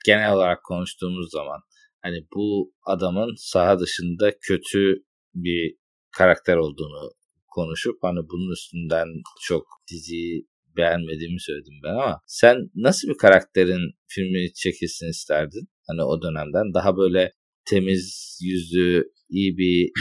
genel 0.05 0.33
olarak 0.33 0.63
konuştuğumuz 0.63 1.31
zaman 1.31 1.59
hani 2.01 2.27
bu 2.35 2.73
adamın 2.85 3.33
saha 3.37 3.79
dışında 3.79 4.31
kötü 4.41 5.03
bir 5.35 5.75
karakter 6.17 6.57
olduğunu 6.57 7.11
konuşup 7.55 7.97
hani 8.01 8.19
bunun 8.31 8.51
üstünden 8.51 9.07
çok 9.41 9.65
diziyi 9.91 10.47
beğenmediğimi 10.77 11.41
söyledim 11.41 11.73
ben 11.83 11.89
ama 11.89 12.19
sen 12.27 12.55
nasıl 12.75 13.07
bir 13.07 13.17
karakterin 13.17 13.83
filmi 14.07 14.53
çekilsin 14.53 15.09
isterdin? 15.09 15.67
Hani 15.87 16.03
o 16.03 16.21
dönemden 16.21 16.73
daha 16.73 16.97
böyle 16.97 17.31
temiz 17.69 18.37
yüzlü 18.43 19.03
iyi 19.29 19.57
bir 19.57 19.91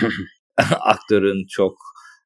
aktörün 0.81 1.47
çok 1.49 1.77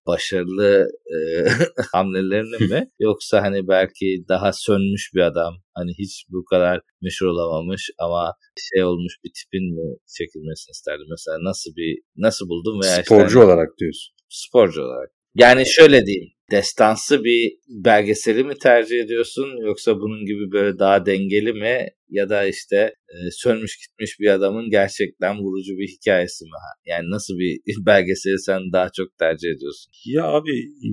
başarılı 0.06 0.88
e, 1.14 1.18
hamlelerini 1.92 2.66
mi? 2.72 2.90
Yoksa 2.98 3.42
hani 3.42 3.68
belki 3.68 4.24
daha 4.28 4.52
sönmüş 4.52 5.10
bir 5.14 5.20
adam 5.20 5.54
hani 5.74 5.92
hiç 5.98 6.24
bu 6.28 6.44
kadar 6.44 6.80
meşhur 7.02 7.26
olamamış 7.26 7.90
ama 7.98 8.34
şey 8.56 8.84
olmuş 8.84 9.14
bir 9.24 9.30
tipin 9.38 9.74
mi 9.74 9.96
çekilmesini 10.18 10.72
isterdim 10.72 11.06
mesela 11.10 11.38
nasıl 11.50 11.70
bir 11.76 11.98
nasıl 12.16 12.48
buldun 12.48 12.80
veya 12.82 13.02
sporcu 13.04 13.26
işte, 13.26 13.38
olarak 13.38 13.68
diyorsun. 13.78 14.14
Sporcu 14.28 14.82
olarak 14.82 15.10
yani 15.34 15.64
şöyle 15.66 16.06
diyeyim 16.06 16.28
destansı 16.50 17.24
bir 17.24 17.52
belgeseli 17.68 18.44
mi 18.44 18.54
tercih 18.62 19.00
ediyorsun 19.00 19.66
yoksa 19.66 19.96
bunun 20.00 20.26
gibi 20.26 20.52
böyle 20.52 20.78
daha 20.78 21.06
dengeli 21.06 21.52
mi 21.52 21.88
ya 22.08 22.28
da 22.28 22.46
işte 22.46 22.76
e, 23.08 23.16
sönmüş 23.30 23.76
gitmiş 23.76 24.20
bir 24.20 24.28
adamın 24.28 24.70
gerçekten 24.70 25.38
vurucu 25.38 25.72
bir 25.78 25.88
hikayesi 25.88 26.44
mi? 26.44 26.50
Yani 26.86 27.10
nasıl 27.10 27.34
bir 27.34 27.60
belgeseli 27.86 28.38
sen 28.38 28.60
daha 28.72 28.88
çok 28.96 29.18
tercih 29.18 29.48
ediyorsun? 29.50 29.92
Ya 30.06 30.24
abi 30.24 30.50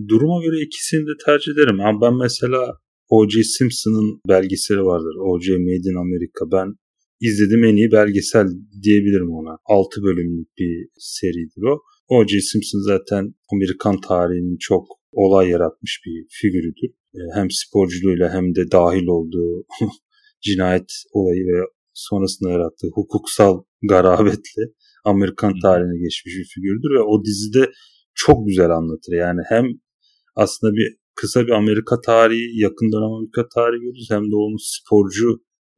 duruma 0.09 0.43
göre 0.45 0.61
ikisini 0.65 1.01
de 1.01 1.13
tercih 1.25 1.51
ederim. 1.51 1.79
Ama 1.79 2.01
ben 2.01 2.17
mesela 2.17 2.71
O.J. 3.09 3.43
Simpson'ın 3.43 4.21
belgeseli 4.29 4.81
vardır. 4.81 5.15
O.J. 5.29 5.57
Made 5.57 5.89
in 5.91 5.99
America. 6.05 6.41
Ben 6.51 6.67
izledim 7.21 7.63
en 7.63 7.75
iyi 7.75 7.91
belgesel 7.91 8.47
diyebilirim 8.83 9.31
ona. 9.31 9.57
6 9.65 10.03
bölümlük 10.03 10.47
bir 10.57 10.87
seridir 10.97 11.63
o. 11.73 11.79
O.J. 12.07 12.41
Simpson 12.41 12.79
zaten 12.79 13.35
Amerikan 13.53 14.01
tarihinin 14.01 14.57
çok 14.59 14.87
olay 15.11 15.49
yaratmış 15.49 16.01
bir 16.05 16.25
figürüdür. 16.29 16.89
E, 17.15 17.19
hem 17.35 17.47
sporculuğuyla 17.51 18.33
hem 18.33 18.55
de 18.55 18.71
dahil 18.71 19.07
olduğu 19.07 19.65
cinayet 20.41 20.91
olayı 21.13 21.45
ve 21.45 21.59
sonrasında 21.93 22.49
yarattığı 22.49 22.87
hukuksal 22.93 23.63
garabetle 23.89 24.63
Amerikan 25.05 25.53
tarihine 25.61 25.97
geçmiş 26.03 26.35
bir 26.37 26.47
figürdür 26.55 26.91
ve 26.97 27.01
o 27.01 27.25
dizide 27.25 27.71
çok 28.13 28.47
güzel 28.47 28.69
anlatır. 28.69 29.13
Yani 29.13 29.41
hem 29.49 29.65
aslında 30.35 30.73
bir 30.73 30.97
kısa 31.15 31.45
bir 31.45 31.51
Amerika 31.51 32.01
tarihi, 32.01 32.61
yakın 32.61 32.91
dönem 32.91 33.13
Amerika 33.13 33.47
tarihi 33.55 33.81
görürüz 33.81 34.07
hem 34.11 34.23
de 34.31 34.35
onun 34.35 34.77
sporcu 34.77 35.29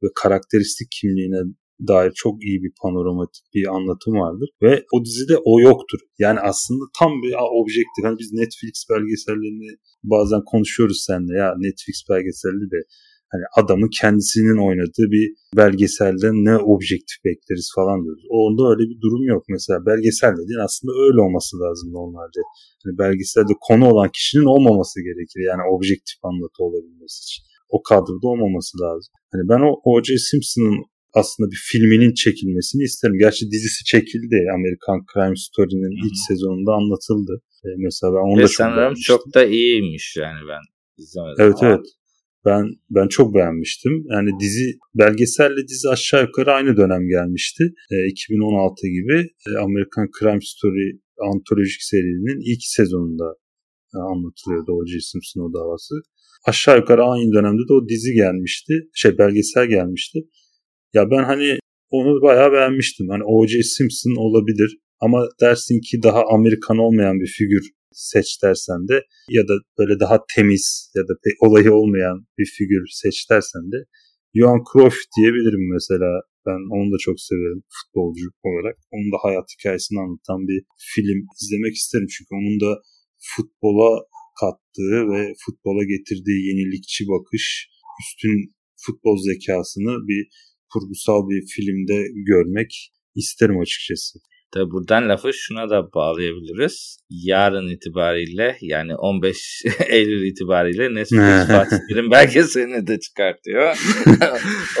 ve 0.02 0.06
karakteristik 0.22 0.88
kimliğine 1.00 1.40
dair 1.88 2.12
çok 2.14 2.44
iyi 2.44 2.62
bir 2.62 2.72
panoramatik 2.82 3.44
bir 3.54 3.66
anlatım 3.76 4.14
vardır. 4.14 4.48
Ve 4.62 4.84
o 4.94 5.04
dizide 5.04 5.36
o 5.44 5.60
yoktur. 5.60 6.00
Yani 6.18 6.40
aslında 6.40 6.84
tam 6.98 7.12
bir 7.22 7.32
objektif. 7.62 8.02
Hani 8.04 8.18
biz 8.18 8.32
Netflix 8.32 8.74
belgesellerini 8.90 9.70
bazen 10.04 10.42
konuşuyoruz 10.52 11.04
seninle 11.06 11.34
ya 11.42 11.48
Netflix 11.66 11.96
belgeselli 12.10 12.66
de 12.74 12.80
hani 13.32 13.44
adamın 13.60 13.90
kendisinin 14.00 14.60
oynadığı 14.68 15.06
bir 15.16 15.26
belgeselden 15.60 16.36
ne 16.48 16.56
objektif 16.74 17.18
bekleriz 17.28 17.68
falan 17.76 17.98
diyoruz. 18.04 18.24
Onda 18.40 18.62
öyle 18.72 18.84
bir 18.90 18.98
durum 19.04 19.24
yok. 19.34 19.42
Mesela 19.56 19.78
belgesel 19.90 20.32
dediğin 20.40 20.64
aslında 20.68 20.92
öyle 21.06 21.20
olması 21.26 21.52
lazım 21.62 21.88
normalde. 21.98 22.40
Hani 22.82 22.94
belgeselde 23.04 23.54
konu 23.68 23.84
olan 23.92 24.10
kişinin 24.16 24.48
olmaması 24.54 24.96
gerekir. 25.08 25.40
Yani 25.50 25.62
objektif 25.74 26.18
anlatı 26.28 26.58
olabilmesi 26.66 27.18
için. 27.24 27.42
O 27.76 27.78
kadroda 27.90 28.26
olmaması 28.32 28.74
lazım. 28.84 29.12
Hani 29.32 29.44
ben 29.50 29.60
o 29.68 29.70
O.J. 29.90 30.08
Simpson'ın 30.28 30.78
aslında 31.14 31.50
bir 31.50 31.60
filminin 31.70 32.14
çekilmesini 32.14 32.82
isterim. 32.82 33.18
Gerçi 33.18 33.50
dizisi 33.50 33.84
çekildi. 33.84 34.36
American 34.56 35.00
Crime 35.12 35.36
Story'nin 35.36 36.06
ilk 36.06 36.16
sezonunda 36.28 36.72
anlatıldı. 36.72 37.42
E, 37.64 37.68
mesela 37.78 38.12
ben 38.12 38.24
onu 38.30 38.38
Ve 38.38 38.42
da 38.42 38.48
çok 38.48 39.02
çok 39.02 39.34
da 39.34 39.44
iyiymiş 39.44 40.16
yani 40.16 40.40
ben 40.50 40.62
izlemedim. 41.02 41.44
Evet 41.44 41.62
ama. 41.62 41.70
evet. 41.70 41.86
Ben 42.44 42.64
ben 42.90 43.08
çok 43.08 43.34
beğenmiştim. 43.34 43.92
Yani 44.14 44.30
dizi 44.40 44.78
belgeselle 44.94 45.68
dizi 45.68 45.88
aşağı 45.88 46.22
yukarı 46.22 46.52
aynı 46.52 46.76
dönem 46.76 47.08
gelmişti. 47.08 47.64
E, 47.90 47.94
2016 48.10 48.86
gibi 48.86 49.16
e, 49.48 49.58
American 49.58 50.08
Crime 50.18 50.40
Story 50.42 51.00
antolojik 51.32 51.82
serinin 51.82 52.52
ilk 52.52 52.62
sezonunda 52.62 53.28
e, 53.94 53.98
anlatılıyordu 54.12 54.72
O.J. 54.72 55.00
Simpson 55.00 55.40
o 55.40 55.52
davası. 55.58 55.94
Aşağı 56.46 56.76
yukarı 56.78 57.02
aynı 57.04 57.32
dönemde 57.32 57.62
de 57.68 57.72
o 57.72 57.88
dizi 57.88 58.12
gelmişti. 58.12 58.74
Şey 58.94 59.18
belgesel 59.18 59.66
gelmişti. 59.66 60.18
Ya 60.94 61.10
ben 61.10 61.24
hani 61.24 61.58
onu 61.90 62.22
bayağı 62.22 62.52
beğenmiştim. 62.52 63.08
Hani 63.08 63.22
O.J. 63.24 63.62
Simpson 63.62 64.16
olabilir 64.26 64.78
ama 65.00 65.28
dersin 65.40 65.80
ki 65.80 66.02
daha 66.02 66.22
Amerikan 66.34 66.78
olmayan 66.78 67.20
bir 67.20 67.26
figür 67.38 67.70
seç 67.92 68.42
dersen 68.42 68.88
de 68.88 69.02
ya 69.30 69.42
da 69.48 69.54
böyle 69.78 70.00
daha 70.00 70.18
temiz 70.34 70.92
ya 70.96 71.02
da 71.02 71.14
pek 71.24 71.42
olayı 71.42 71.72
olmayan 71.72 72.26
bir 72.38 72.46
figür 72.56 72.84
seç 73.02 73.30
dersen 73.30 73.72
de 73.72 73.76
Johan 74.34 74.62
Cruyff 74.72 74.96
diyebilirim 75.16 75.64
mesela. 75.72 76.10
Ben 76.46 76.60
onu 76.76 76.92
da 76.92 76.98
çok 77.06 77.16
severim 77.28 77.62
futbolcu 77.76 78.26
olarak. 78.48 78.76
Onun 78.94 79.08
da 79.12 79.18
hayat 79.26 79.46
hikayesini 79.54 79.98
anlatan 80.04 80.40
bir 80.50 80.60
film 80.92 81.18
izlemek 81.40 81.74
isterim. 81.82 82.08
Çünkü 82.14 82.32
onun 82.40 82.56
da 82.66 82.70
futbola 83.30 83.90
kattığı 84.40 84.98
ve 85.12 85.20
futbola 85.44 85.82
getirdiği 85.94 86.40
yenilikçi 86.48 87.02
bakış, 87.12 87.46
üstün 88.02 88.36
futbol 88.84 89.16
zekasını 89.30 89.92
bir 90.08 90.22
kurgusal 90.72 91.28
bir 91.28 91.46
filmde 91.54 92.04
görmek 92.26 92.92
isterim 93.14 93.60
açıkçası. 93.60 94.18
Tabi 94.52 94.70
buradan 94.70 95.08
lafı 95.08 95.30
şuna 95.32 95.70
da 95.70 95.92
bağlayabiliriz. 95.94 96.98
Yarın 97.10 97.68
itibariyle 97.68 98.56
yani 98.60 98.96
15 98.96 99.62
Eylül 99.88 100.30
itibariyle 100.30 100.94
Netflix 100.94 101.46
Fatih 101.48 101.76
Terim 101.88 102.10
belgeselini 102.10 102.86
de 102.86 103.00
çıkartıyor. 103.00 103.76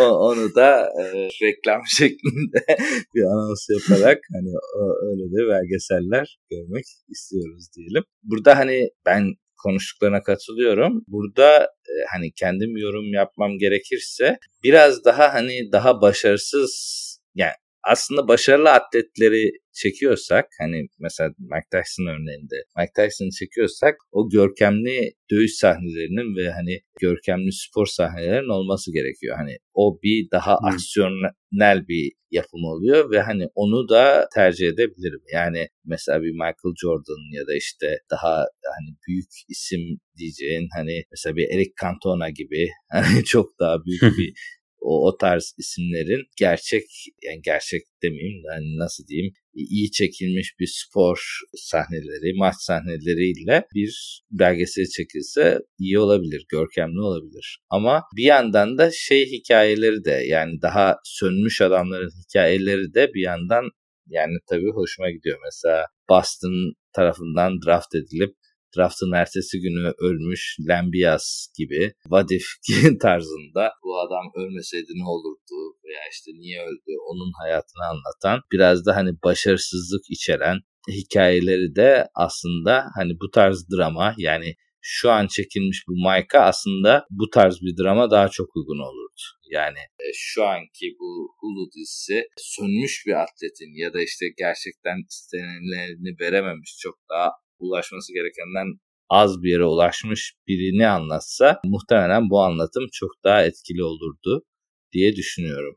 onu 0.00 0.54
da 0.54 0.88
e, 1.02 1.28
reklam 1.42 1.80
şeklinde 1.98 2.64
bir 3.14 3.22
anons 3.22 3.66
yaparak 3.70 4.18
hani 4.32 4.50
öyle 5.10 5.24
de 5.32 5.48
belgeseller 5.48 6.38
görmek 6.50 6.84
istiyoruz 7.08 7.68
diyelim. 7.76 8.04
Burada 8.22 8.58
hani 8.58 8.90
ben 9.06 9.34
konuştuklarına 9.62 10.22
katılıyorum. 10.22 11.04
Burada 11.08 11.62
e, 11.64 11.92
hani 12.12 12.32
kendim 12.32 12.76
yorum 12.76 13.12
yapmam 13.12 13.58
gerekirse 13.58 14.38
biraz 14.64 15.04
daha 15.04 15.34
hani 15.34 15.72
daha 15.72 16.00
başarısız 16.00 16.98
yani 17.34 17.52
aslında 17.92 18.28
başarılı 18.28 18.70
atletleri 18.70 19.52
çekiyorsak 19.72 20.46
hani 20.60 20.86
mesela 20.98 21.30
Mike 21.38 21.68
Tyson 21.72 22.06
örneğinde 22.06 22.56
Mike 22.76 22.92
Tyson'ı 22.96 23.30
çekiyorsak 23.30 23.94
o 24.12 24.28
görkemli 24.28 25.12
dövüş 25.30 25.52
sahnelerinin 25.52 26.36
ve 26.36 26.50
hani 26.50 26.80
görkemli 27.00 27.52
spor 27.52 27.86
sahnelerinin 27.86 28.48
olması 28.58 28.92
gerekiyor. 28.92 29.36
Hani 29.36 29.56
o 29.74 29.98
bir 30.02 30.30
daha 30.32 30.58
hmm. 30.58 30.68
aksiyonel 30.68 31.88
bir 31.88 32.12
yapım 32.30 32.64
oluyor 32.64 33.10
ve 33.10 33.20
hani 33.20 33.46
onu 33.54 33.88
da 33.88 34.28
tercih 34.34 34.68
edebilirim. 34.68 35.22
Yani 35.32 35.68
mesela 35.84 36.22
bir 36.22 36.30
Michael 36.30 36.74
Jordan 36.82 37.22
ya 37.32 37.46
da 37.46 37.56
işte 37.56 37.98
daha 38.10 38.36
hani 38.76 38.96
büyük 39.08 39.30
isim 39.48 39.80
diyeceğin 40.18 40.68
hani 40.76 41.02
mesela 41.10 41.36
bir 41.36 41.48
Eric 41.54 41.72
Cantona 41.82 42.30
gibi 42.30 42.68
hani 42.90 43.24
çok 43.32 43.58
daha 43.60 43.84
büyük 43.84 44.18
bir 44.18 44.32
o, 44.80 45.08
o 45.08 45.16
tarz 45.16 45.54
isimlerin 45.58 46.22
gerçek 46.36 46.84
yani 47.22 47.40
gerçek 47.42 47.82
demeyeyim 48.02 48.42
de 48.42 48.48
hani 48.54 48.78
nasıl 48.78 49.06
diyeyim 49.06 49.32
iyi 49.54 49.90
çekilmiş 49.90 50.54
bir 50.60 50.66
spor 50.66 51.40
sahneleri, 51.54 52.38
maç 52.38 52.54
sahneleriyle 52.58 53.64
bir 53.74 54.22
belgesel 54.30 54.86
çekilse 54.96 55.58
iyi 55.78 55.98
olabilir, 55.98 56.44
görkemli 56.48 57.00
olabilir. 57.00 57.58
Ama 57.70 58.02
bir 58.16 58.24
yandan 58.24 58.78
da 58.78 58.90
şey 58.92 59.26
hikayeleri 59.26 60.04
de 60.04 60.24
yani 60.26 60.62
daha 60.62 60.96
sönmüş 61.04 61.60
adamların 61.60 62.12
hikayeleri 62.24 62.94
de 62.94 63.14
bir 63.14 63.22
yandan 63.22 63.64
yani 64.06 64.38
tabii 64.48 64.70
hoşuma 64.74 65.10
gidiyor. 65.10 65.38
Mesela 65.44 65.86
Boston 66.08 66.74
tarafından 66.92 67.52
draft 67.66 67.94
edilip 67.94 68.34
draftın 68.76 69.12
ertesi 69.12 69.60
günü 69.60 69.92
ölmüş 69.98 70.56
Lambias 70.68 71.46
gibi 71.58 71.92
Vadif 72.06 72.46
tarzında 73.02 73.72
bu 73.84 74.00
adam 74.00 74.26
ölmeseydi 74.34 74.92
ne 74.94 75.08
olurdu 75.08 75.76
veya 75.84 76.02
işte 76.12 76.30
niye 76.34 76.62
öldü 76.62 76.92
onun 77.10 77.32
hayatını 77.42 77.84
anlatan 77.92 78.40
biraz 78.52 78.86
da 78.86 78.96
hani 78.96 79.10
başarısızlık 79.24 80.10
içeren 80.10 80.58
hikayeleri 80.88 81.76
de 81.76 82.08
aslında 82.14 82.84
hani 82.96 83.12
bu 83.20 83.30
tarz 83.30 83.66
drama 83.70 84.14
yani 84.18 84.54
şu 84.80 85.10
an 85.10 85.26
çekilmiş 85.26 85.84
bu 85.88 85.92
Mike'a 85.92 86.42
aslında 86.42 87.06
bu 87.10 87.30
tarz 87.30 87.62
bir 87.62 87.82
drama 87.82 88.10
daha 88.10 88.28
çok 88.28 88.56
uygun 88.56 88.78
olurdu. 88.78 89.22
Yani 89.50 89.78
e, 89.78 90.06
şu 90.14 90.44
anki 90.44 90.86
bu 91.00 91.34
Hulu 91.38 91.70
dizisi 91.76 92.22
sönmüş 92.36 93.02
bir 93.06 93.22
atletin 93.22 93.72
ya 93.82 93.92
da 93.94 94.00
işte 94.02 94.26
gerçekten 94.38 94.96
istenenlerini 95.10 96.20
verememiş 96.20 96.76
çok 96.80 96.98
daha 97.10 97.30
ulaşması 97.58 98.12
gerekenden 98.12 98.78
az 99.08 99.42
bir 99.42 99.50
yere 99.50 99.64
ulaşmış 99.64 100.34
birini 100.48 100.86
anlatsa 100.86 101.60
muhtemelen 101.64 102.30
bu 102.30 102.40
anlatım 102.40 102.84
çok 102.92 103.10
daha 103.24 103.44
etkili 103.44 103.82
olurdu 103.82 104.44
diye 104.92 105.16
düşünüyorum. 105.16 105.76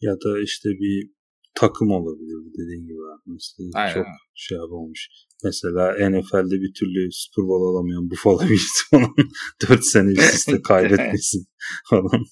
Ya 0.00 0.12
da 0.12 0.42
işte 0.42 0.68
bir 0.68 1.10
takım 1.54 1.90
olabilir 1.90 2.38
dediğin 2.58 2.86
gibi. 2.86 2.98
Mesela 3.26 3.70
Aynen. 3.74 3.94
çok 3.94 4.06
şey 4.34 4.58
olmuş. 4.60 5.08
Mesela 5.44 5.92
NFL'de 6.10 6.60
bir 6.60 6.72
türlü 6.74 7.08
Super 7.12 7.44
Bowl 7.48 7.64
alamayan 7.70 8.10
Buffalo 8.10 8.40
Bills 8.50 8.78
falan 8.90 9.14
4 9.70 9.84
sene 9.84 10.10
üst 10.10 10.34
üste 10.34 10.62
kaybetmesin 10.68 11.46
falan. 11.90 12.24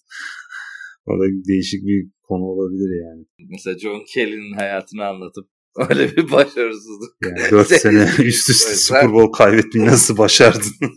O 1.06 1.12
da 1.18 1.24
değişik 1.48 1.86
bir 1.86 2.10
konu 2.22 2.44
olabilir 2.44 2.90
yani. 3.04 3.26
Mesela 3.50 3.78
John 3.78 4.04
Kelly'nin 4.14 4.56
hayatını 4.56 5.06
anlatıp 5.06 5.48
Öyle 5.90 6.16
bir 6.16 6.32
başarısızlık. 6.32 7.16
Yani 7.24 7.50
4 7.50 7.68
sene 7.68 8.02
üst 8.24 8.50
üste 8.50 8.74
Super 8.74 9.12
Bowl 9.12 9.32
kaybetmeyi 9.32 9.86
nasıl 9.86 10.18
başardın? 10.18 10.72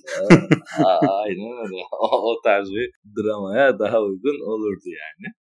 Aynen 1.23 1.65
öyle. 1.65 1.75
O, 2.01 2.31
o 2.31 2.41
tarz 2.43 2.69
bir 2.69 2.91
dramaya 3.17 3.79
daha 3.79 4.01
uygun 4.01 4.51
olurdu 4.51 4.85
yani. 4.85 5.33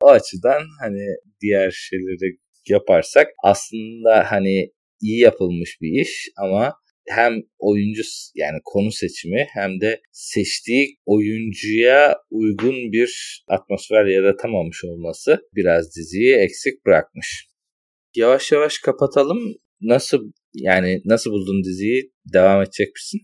O 0.00 0.08
açıdan 0.08 0.62
hani 0.80 1.06
diğer 1.40 1.70
şeyleri 1.70 2.38
yaparsak 2.68 3.28
aslında 3.44 4.26
hani 4.30 4.70
iyi 5.00 5.20
yapılmış 5.20 5.78
bir 5.80 6.00
iş 6.02 6.28
ama 6.36 6.74
hem 7.08 7.42
oyuncu 7.58 8.02
yani 8.34 8.58
konu 8.64 8.92
seçimi 8.92 9.46
hem 9.54 9.80
de 9.80 10.00
seçtiği 10.12 10.96
oyuncuya 11.06 12.16
uygun 12.30 12.92
bir 12.92 13.42
atmosfer 13.48 14.04
yaratamamış 14.04 14.84
olması 14.84 15.40
biraz 15.54 15.96
diziyi 15.96 16.34
eksik 16.34 16.86
bırakmış 16.86 17.48
yavaş 18.16 18.52
yavaş 18.52 18.78
kapatalım. 18.78 19.38
Nasıl 19.80 20.32
yani 20.54 21.02
nasıl 21.04 21.30
buldun 21.30 21.64
diziyi? 21.64 22.12
Devam 22.32 22.62
edecek 22.62 22.88
misin? 22.94 23.20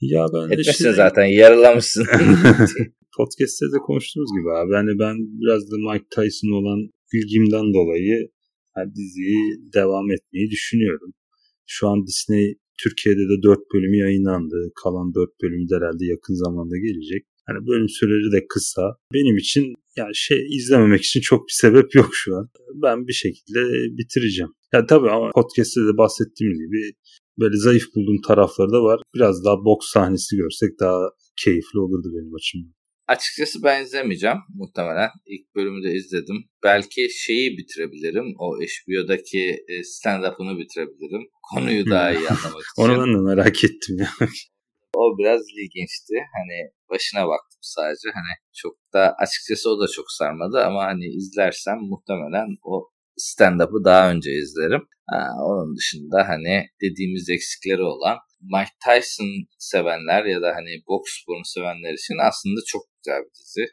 Ya 0.00 0.26
ben 0.34 0.46
Etmesin 0.50 0.70
işte... 0.70 0.92
zaten 0.92 1.24
yaralamışsın. 1.24 2.06
Podcast'te 3.16 3.66
de 3.66 3.78
konuştuğumuz 3.86 4.30
gibi 4.38 4.50
abi. 4.58 4.72
Yani 4.72 4.98
ben 4.98 5.16
biraz 5.40 5.62
da 5.70 5.76
Mike 5.92 6.08
Tyson 6.14 6.52
olan 6.60 6.80
ilgimden 7.14 7.74
dolayı 7.74 8.30
yani 8.76 8.94
diziyi 8.94 9.42
devam 9.74 10.10
etmeyi 10.10 10.50
düşünüyorum. 10.50 11.12
Şu 11.66 11.88
an 11.88 12.06
Disney 12.06 12.58
Türkiye'de 12.82 13.24
de 13.32 13.42
4 13.42 13.58
bölümü 13.74 13.96
yayınlandı. 13.96 14.72
Kalan 14.82 15.14
4 15.14 15.30
bölümü 15.42 15.68
de 15.68 15.74
herhalde 15.76 16.04
yakın 16.14 16.34
zamanda 16.34 16.76
gelecek. 16.76 17.22
Hani 17.50 17.66
bölüm 17.66 17.88
süreleri 17.88 18.32
de 18.32 18.46
kısa. 18.48 18.96
Benim 19.14 19.36
için 19.36 19.74
yani 19.96 20.14
şey 20.14 20.46
izlememek 20.56 21.02
için 21.04 21.20
çok 21.20 21.40
bir 21.48 21.52
sebep 21.52 21.94
yok 21.94 22.10
şu 22.12 22.36
an. 22.36 22.48
Ben 22.82 23.06
bir 23.06 23.12
şekilde 23.12 23.60
bitireceğim. 23.98 24.52
Ya 24.72 24.86
tabii 24.86 25.10
ama 25.10 25.30
podcast'te 25.34 25.80
de 25.80 25.96
bahsettiğim 25.98 26.52
gibi 26.52 26.92
böyle 27.40 27.56
zayıf 27.56 27.84
bulduğum 27.94 28.20
tarafları 28.28 28.70
da 28.70 28.82
var. 28.82 29.00
Biraz 29.14 29.44
daha 29.44 29.56
boks 29.64 29.86
sahnesi 29.90 30.36
görsek 30.36 30.70
daha 30.80 31.00
keyifli 31.44 31.78
olurdu 31.78 32.08
benim 32.16 32.34
açımdan. 32.34 32.74
Açıkçası 33.08 33.62
ben 33.62 33.84
izlemeyeceğim 33.84 34.36
muhtemelen. 34.54 35.10
İlk 35.26 35.54
bölümü 35.56 35.82
de 35.82 35.94
izledim. 35.94 36.36
Belki 36.62 37.08
şeyi 37.10 37.58
bitirebilirim. 37.58 38.34
O 38.38 38.56
HBO'daki 38.56 39.56
e, 39.68 39.84
stand-up'ını 39.84 40.58
bitirebilirim. 40.58 41.22
Konuyu 41.54 41.86
daha 41.90 42.10
iyi 42.10 42.28
anlamak 42.28 42.62
için. 42.72 42.82
Onu 42.82 42.92
ben 42.92 43.14
de 43.14 43.34
merak 43.34 43.64
ettim 43.64 43.96
ya. 43.98 44.08
O 45.00 45.18
biraz 45.18 45.42
ilginçti. 45.58 46.14
Hani 46.36 46.58
başına 46.90 47.22
baktım 47.32 47.60
sadece. 47.76 48.08
Hani 48.18 48.32
çok 48.62 48.74
da 48.94 49.14
açıkçası 49.24 49.70
o 49.70 49.80
da 49.82 49.86
çok 49.96 50.10
sarmadı 50.10 50.56
ama 50.68 50.82
hani 50.84 51.06
izlersem 51.20 51.78
muhtemelen 51.90 52.48
o 52.72 52.74
stand-up'ı 53.16 53.84
daha 53.84 54.10
önce 54.10 54.30
izlerim. 54.30 54.84
Ha, 55.10 55.20
onun 55.48 55.76
dışında 55.76 56.28
hani 56.28 56.66
dediğimiz 56.82 57.28
eksikleri 57.30 57.82
olan 57.82 58.18
Mike 58.40 58.76
Tyson 58.84 59.32
sevenler 59.58 60.24
ya 60.24 60.42
da 60.42 60.48
hani 60.56 60.72
boks 60.88 61.10
sporunu 61.20 61.44
sevenler 61.44 61.92
için 61.92 62.16
aslında 62.28 62.60
çok 62.66 62.82
güzel 62.96 63.20
bir 63.24 63.34
dizi. 63.40 63.64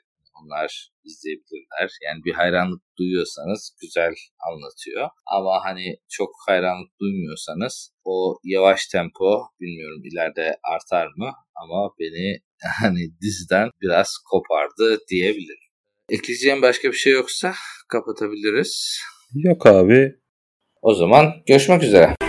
Onlar 0.42 0.90
izleyebilirler. 1.04 1.90
Yani 2.06 2.24
bir 2.26 2.34
hayranlık 2.34 2.82
duyuyorsanız 2.98 3.78
güzel 3.82 4.14
anlatıyor. 4.48 5.10
Ama 5.26 5.66
hani 5.66 5.96
çok 6.10 6.30
hayranlık 6.48 6.92
duymuyorsanız 7.02 7.92
o 8.06 8.40
yavaş 8.44 8.88
tempo 8.88 9.42
bilmiyorum 9.62 10.02
ileride 10.06 10.58
artar 10.74 11.08
mı 11.18 11.32
ama 11.56 11.92
beni 12.00 12.40
hani 12.82 13.20
diziden 13.22 13.70
biraz 13.82 14.18
kopardı 14.32 15.00
diyebilirim. 15.10 15.68
Ekleyeceğim 16.10 16.62
başka 16.62 16.88
bir 16.88 16.98
şey 16.98 17.14
yoksa 17.14 17.54
kapatabiliriz. 17.90 19.00
Yok 19.34 19.66
abi. 19.66 20.16
O 20.82 20.94
zaman 20.94 21.34
görüşmek 21.48 21.84
üzere. 21.84 22.27